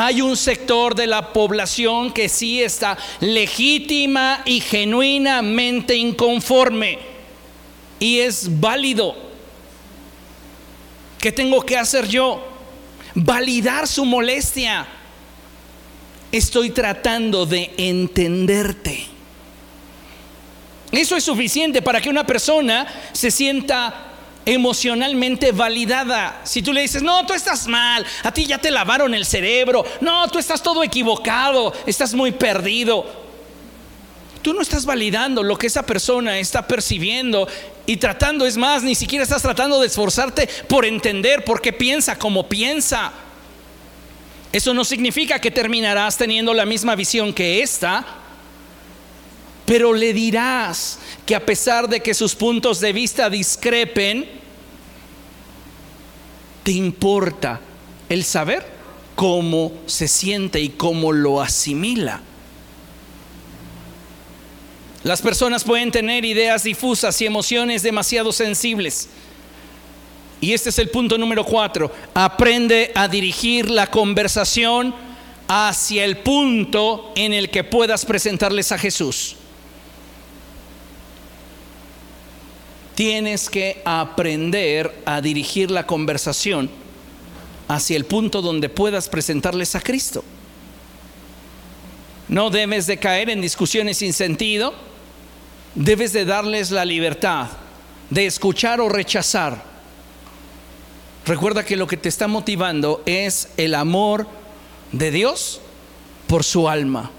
[0.00, 7.00] Hay un sector de la población que sí está legítima y genuinamente inconforme.
[7.98, 9.16] Y es válido.
[11.18, 12.46] ¿Qué tengo que hacer yo?
[13.12, 14.86] Validar su molestia.
[16.30, 19.04] Estoy tratando de entenderte.
[20.92, 24.07] Eso es suficiente para que una persona se sienta
[24.48, 26.40] emocionalmente validada.
[26.44, 29.84] Si tú le dices, no, tú estás mal, a ti ya te lavaron el cerebro,
[30.00, 33.28] no, tú estás todo equivocado, estás muy perdido.
[34.40, 37.46] Tú no estás validando lo que esa persona está percibiendo
[37.84, 42.18] y tratando, es más, ni siquiera estás tratando de esforzarte por entender por qué piensa
[42.18, 43.12] como piensa.
[44.50, 48.02] Eso no significa que terminarás teniendo la misma visión que esta,
[49.66, 54.26] pero le dirás que a pesar de que sus puntos de vista discrepen,
[56.62, 57.60] te importa
[58.08, 58.66] el saber
[59.14, 62.22] cómo se siente y cómo lo asimila.
[65.02, 69.10] Las personas pueden tener ideas difusas y emociones demasiado sensibles.
[70.40, 71.92] Y este es el punto número cuatro.
[72.14, 74.94] Aprende a dirigir la conversación
[75.46, 79.36] hacia el punto en el que puedas presentarles a Jesús.
[82.98, 86.68] Tienes que aprender a dirigir la conversación
[87.68, 90.24] hacia el punto donde puedas presentarles a Cristo.
[92.26, 94.74] No debes de caer en discusiones sin sentido,
[95.76, 97.50] debes de darles la libertad
[98.10, 99.62] de escuchar o rechazar.
[101.24, 104.26] Recuerda que lo que te está motivando es el amor
[104.90, 105.60] de Dios
[106.26, 107.12] por su alma.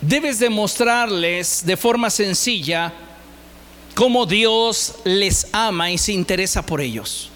[0.00, 3.04] Debes demostrarles de forma sencilla
[3.98, 7.30] cómo Dios les ama y se interesa por ellos.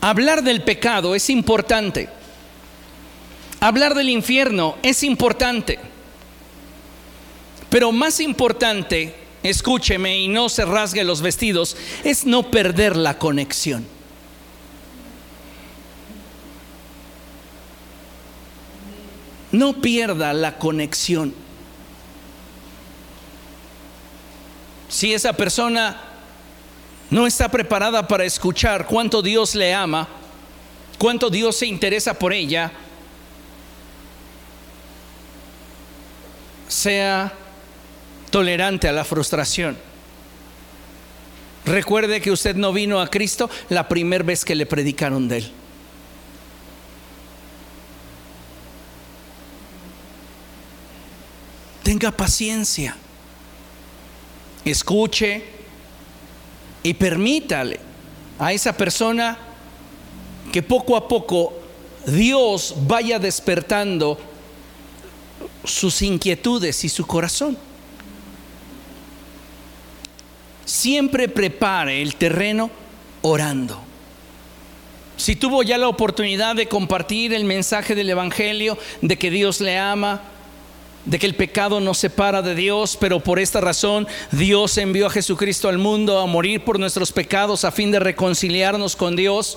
[0.00, 2.08] Hablar del pecado es importante.
[3.60, 5.78] Hablar del infierno es importante.
[7.70, 9.14] Pero más importante,
[9.44, 13.86] escúcheme y no se rasgue los vestidos, es no perder la conexión.
[19.52, 21.45] No pierda la conexión.
[24.88, 26.00] Si esa persona
[27.10, 30.08] no está preparada para escuchar cuánto Dios le ama,
[30.98, 32.72] cuánto Dios se interesa por ella,
[36.68, 37.32] sea
[38.30, 39.76] tolerante a la frustración.
[41.64, 45.52] Recuerde que usted no vino a Cristo la primera vez que le predicaron de Él.
[51.82, 52.96] Tenga paciencia
[54.70, 55.44] escuche
[56.82, 57.80] y permítale
[58.38, 59.38] a esa persona
[60.52, 61.54] que poco a poco
[62.06, 64.18] Dios vaya despertando
[65.64, 67.58] sus inquietudes y su corazón.
[70.64, 72.70] Siempre prepare el terreno
[73.22, 73.80] orando.
[75.16, 79.78] Si tuvo ya la oportunidad de compartir el mensaje del Evangelio, de que Dios le
[79.78, 80.22] ama,
[81.06, 85.10] de que el pecado nos separa de Dios, pero por esta razón Dios envió a
[85.10, 89.56] Jesucristo al mundo a morir por nuestros pecados a fin de reconciliarnos con Dios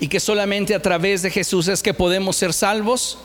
[0.00, 3.18] y que solamente a través de Jesús es que podemos ser salvos.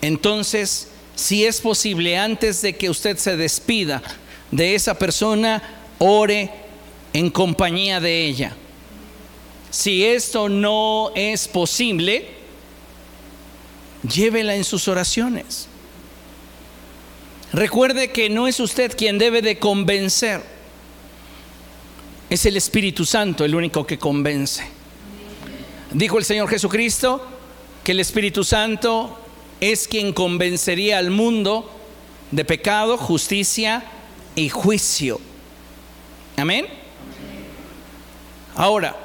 [0.00, 4.02] Entonces, si es posible, antes de que usted se despida
[4.50, 5.62] de esa persona,
[5.98, 6.50] ore
[7.12, 8.56] en compañía de ella.
[9.70, 12.26] Si esto no es posible,
[14.02, 15.68] llévela en sus oraciones.
[17.52, 20.42] Recuerde que no es usted quien debe de convencer,
[22.30, 24.64] es el Espíritu Santo el único que convence.
[25.92, 27.22] Dijo el Señor Jesucristo
[27.84, 29.18] que el Espíritu Santo
[29.60, 31.70] es quien convencería al mundo
[32.30, 33.84] de pecado, justicia
[34.34, 35.20] y juicio.
[36.38, 36.66] Amén.
[38.54, 38.96] Ahora,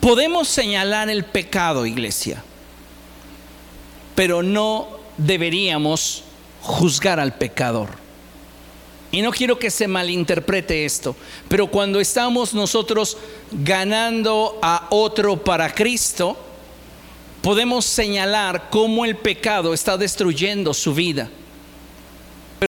[0.00, 2.44] podemos señalar el pecado, iglesia,
[4.14, 6.24] pero no deberíamos
[6.62, 7.88] juzgar al pecador.
[9.12, 11.16] Y no quiero que se malinterprete esto,
[11.48, 13.16] pero cuando estamos nosotros
[13.50, 16.36] ganando a otro para Cristo,
[17.42, 21.28] podemos señalar cómo el pecado está destruyendo su vida.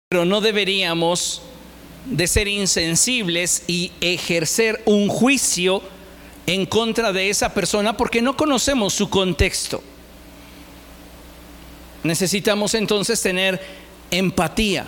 [0.07, 1.41] Pero no deberíamos
[2.05, 5.81] de ser insensibles y ejercer un juicio
[6.45, 9.83] en contra de esa persona porque no conocemos su contexto.
[12.03, 13.61] Necesitamos entonces tener
[14.11, 14.85] empatía,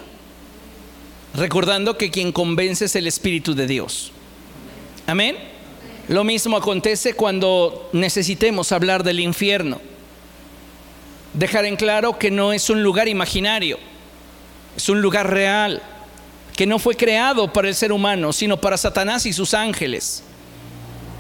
[1.34, 4.12] recordando que quien convence es el Espíritu de Dios.
[5.08, 5.38] Amén.
[6.08, 9.80] Lo mismo acontece cuando necesitemos hablar del infierno.
[11.34, 13.78] Dejar en claro que no es un lugar imaginario,
[14.76, 15.82] es un lugar real,
[16.56, 20.24] que no fue creado para el ser humano, sino para Satanás y sus ángeles,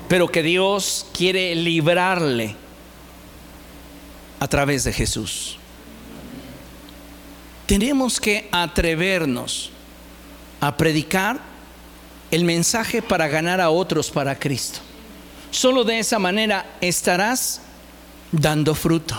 [0.10, 2.56] pero que Dios quiere librarle
[4.40, 5.58] a través de Jesús.
[7.72, 9.70] Tenemos que atrevernos
[10.60, 11.40] a predicar
[12.30, 14.80] el mensaje para ganar a otros para Cristo.
[15.52, 17.62] Solo de esa manera estarás
[18.34, 19.16] dando fruto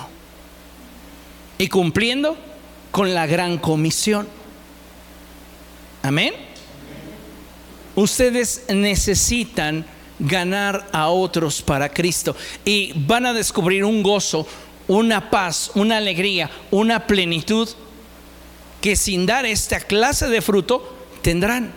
[1.57, 2.37] y cumpliendo
[2.91, 4.29] con la gran comisión.
[6.03, 6.35] Amén.
[7.95, 9.87] Ustedes necesitan
[10.19, 14.47] ganar a otros para Cristo y van a descubrir un gozo,
[14.89, 17.67] una paz, una alegría, una plenitud
[18.83, 21.73] que sin dar esta clase de fruto tendrán.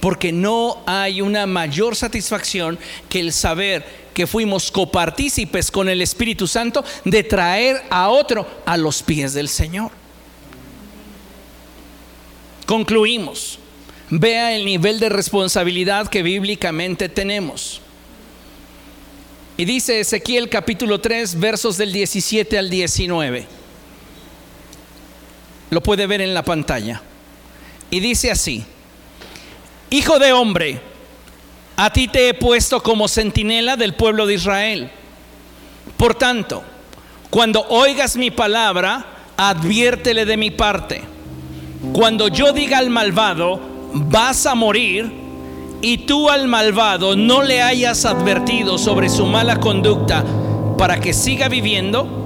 [0.00, 6.46] Porque no hay una mayor satisfacción que el saber que fuimos copartícipes con el Espíritu
[6.46, 9.90] Santo de traer a otro a los pies del Señor.
[12.66, 13.58] Concluimos.
[14.10, 17.80] Vea el nivel de responsabilidad que bíblicamente tenemos.
[19.56, 23.63] Y dice Ezequiel capítulo 3, versos del 17 al 19.
[25.70, 27.02] Lo puede ver en la pantalla.
[27.90, 28.64] Y dice así,
[29.90, 30.80] Hijo de hombre,
[31.76, 34.90] a ti te he puesto como centinela del pueblo de Israel.
[35.96, 36.64] Por tanto,
[37.30, 41.02] cuando oigas mi palabra, adviértele de mi parte.
[41.92, 43.60] Cuando yo diga al malvado,
[43.92, 45.12] vas a morir,
[45.82, 50.24] y tú al malvado no le hayas advertido sobre su mala conducta
[50.78, 52.23] para que siga viviendo,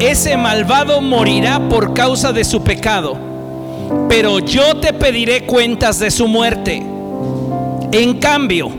[0.00, 3.18] ese malvado morirá por causa de su pecado,
[4.08, 6.82] pero yo te pediré cuentas de su muerte.
[7.92, 8.70] En cambio,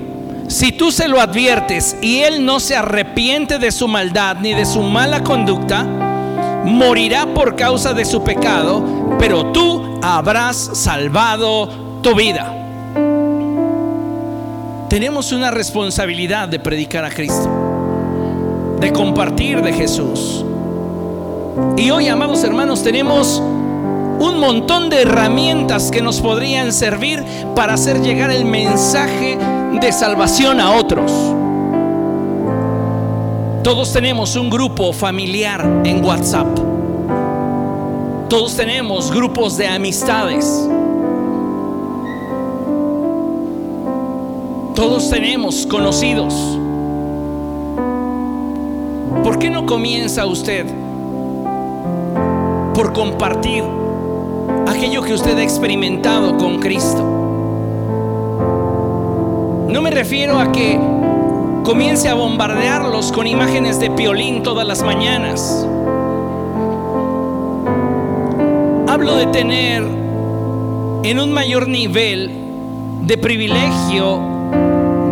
[0.48, 4.66] si tú se lo adviertes y él no se arrepiente de su maldad ni de
[4.66, 12.58] su mala conducta, morirá por causa de su pecado, pero tú habrás salvado tu vida.
[14.90, 20.46] Tenemos una responsabilidad de predicar a Cristo, de compartir de Jesús.
[21.78, 23.42] Y hoy, amados hermanos, tenemos
[24.20, 27.24] un montón de herramientas que nos podrían servir
[27.56, 29.38] para hacer llegar el mensaje
[29.80, 31.12] de salvación a otros.
[33.64, 36.48] Todos tenemos un grupo familiar en WhatsApp.
[38.30, 40.68] Todos tenemos grupos de amistades.
[44.76, 46.34] Todos tenemos conocidos.
[49.24, 50.66] ¿Por qué no comienza usted
[52.74, 53.64] por compartir
[54.68, 57.04] aquello que usted ha experimentado con Cristo.
[59.70, 60.80] No me refiero a que
[61.64, 65.66] comience a bombardearlos con imágenes de piolín todas las mañanas.
[68.88, 69.84] Hablo de tener
[71.04, 72.32] en un mayor nivel
[73.04, 74.20] de privilegio,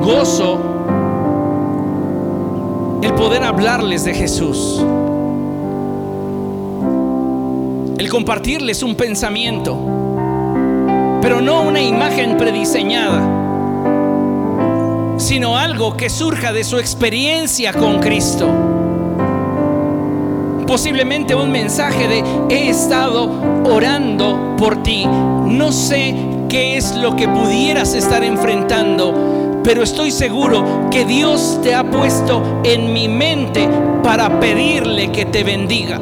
[0.02, 0.60] gozo,
[3.02, 4.84] el poder hablarles de Jesús
[8.00, 9.78] el compartirles un pensamiento,
[11.22, 13.20] pero no una imagen prediseñada,
[15.18, 18.48] sino algo que surja de su experiencia con Cristo.
[20.66, 23.30] Posiblemente un mensaje de he estado
[23.66, 25.06] orando por ti.
[25.06, 26.16] No sé
[26.48, 32.62] qué es lo que pudieras estar enfrentando, pero estoy seguro que Dios te ha puesto
[32.64, 33.68] en mi mente
[34.04, 36.00] para pedirle que te bendiga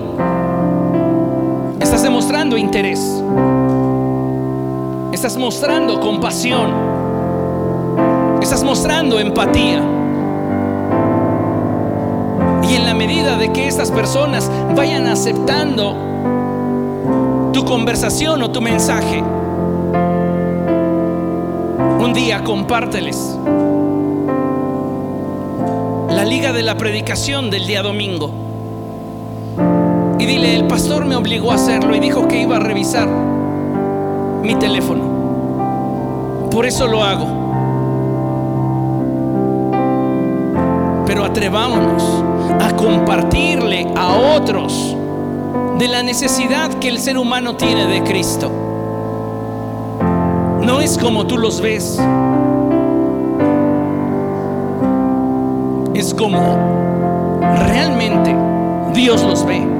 [2.27, 3.23] mostrando interés.
[5.13, 6.73] Estás mostrando compasión.
[8.41, 9.81] Estás mostrando empatía.
[12.69, 15.95] Y en la medida de que estas personas vayan aceptando
[17.53, 19.23] tu conversación o tu mensaje,
[21.97, 23.37] un día compárteles
[26.09, 28.46] la liga de la predicación del día domingo
[30.27, 36.49] dile, el pastor me obligó a hacerlo y dijo que iba a revisar mi teléfono.
[36.51, 37.25] Por eso lo hago.
[41.05, 42.03] Pero atrevámonos
[42.59, 44.95] a compartirle a otros
[45.79, 48.51] de la necesidad que el ser humano tiene de Cristo.
[50.61, 51.97] no es como tú los ves.
[55.93, 56.57] Es como
[57.41, 58.35] realmente
[58.93, 59.76] Dios los ve.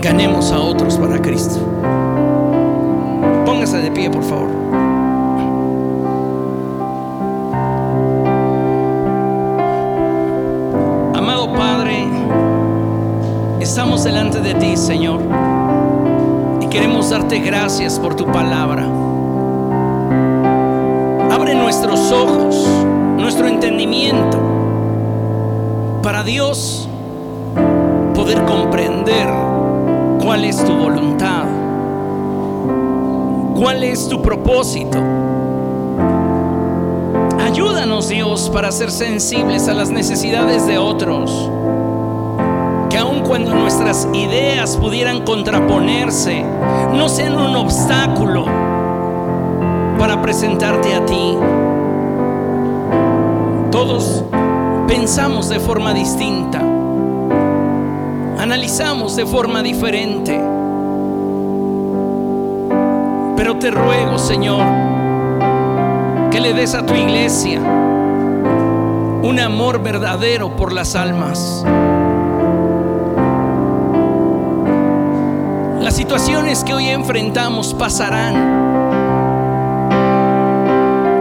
[0.00, 1.58] Ganemos a otros para Cristo.
[3.44, 4.48] Póngase de pie, por favor.
[11.16, 12.06] Amado Padre,
[13.58, 15.20] estamos delante de ti, Señor,
[16.60, 18.86] y queremos darte gracias por tu palabra.
[21.32, 22.68] Abre nuestros ojos,
[23.16, 24.38] nuestro entendimiento,
[26.04, 26.88] para Dios
[28.14, 29.47] poder comprender
[30.28, 31.44] cuál es tu voluntad,
[33.58, 34.98] cuál es tu propósito.
[37.46, 41.50] Ayúdanos Dios para ser sensibles a las necesidades de otros,
[42.90, 46.44] que aun cuando nuestras ideas pudieran contraponerse,
[46.92, 48.44] no sean un obstáculo
[49.98, 51.38] para presentarte a ti.
[53.70, 54.24] Todos
[54.86, 56.60] pensamos de forma distinta,
[58.38, 60.40] analizamos de forma diferente,
[63.36, 64.64] pero te ruego, Señor,
[66.30, 71.64] que le des a tu iglesia un amor verdadero por las almas.
[75.80, 78.34] Las situaciones que hoy enfrentamos pasarán.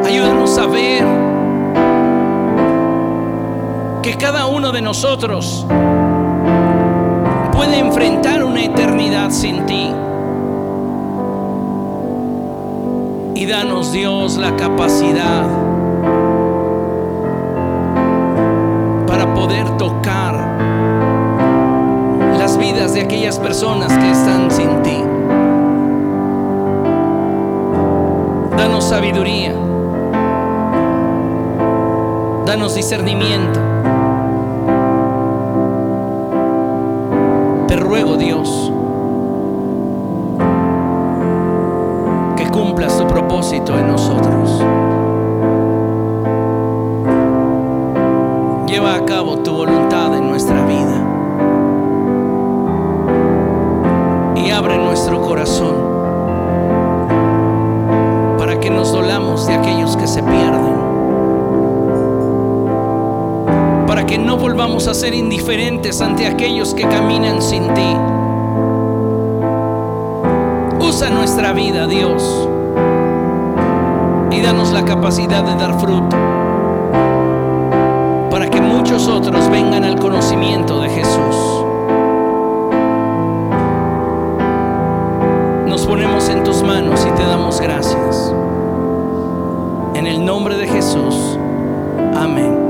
[0.06, 1.06] Ayúdanos a ver
[4.03, 5.65] que cada uno de nosotros
[7.57, 9.91] puede enfrentar una eternidad sin ti.
[13.34, 15.47] Y danos Dios la capacidad
[19.07, 20.35] para poder tocar
[22.38, 25.03] las vidas de aquellas personas que están sin ti.
[28.55, 29.55] Danos sabiduría.
[32.45, 33.59] Danos discernimiento.
[37.78, 38.72] Ruego, Dios,
[42.36, 44.64] que cumplas tu propósito en nosotros.
[48.68, 51.04] Lleva a cabo tu voluntad en nuestra vida.
[54.36, 55.76] Y abre nuestro corazón
[58.38, 60.56] para que nos dolamos de aquellos que se pierden.
[64.07, 67.95] que no volvamos a ser indiferentes ante aquellos que caminan sin ti.
[70.79, 72.47] Usa nuestra vida, Dios,
[74.31, 76.15] y danos la capacidad de dar fruto
[78.31, 81.65] para que muchos otros vengan al conocimiento de Jesús.
[85.67, 88.34] Nos ponemos en tus manos y te damos gracias.
[89.95, 91.38] En el nombre de Jesús.
[92.15, 92.66] Amén.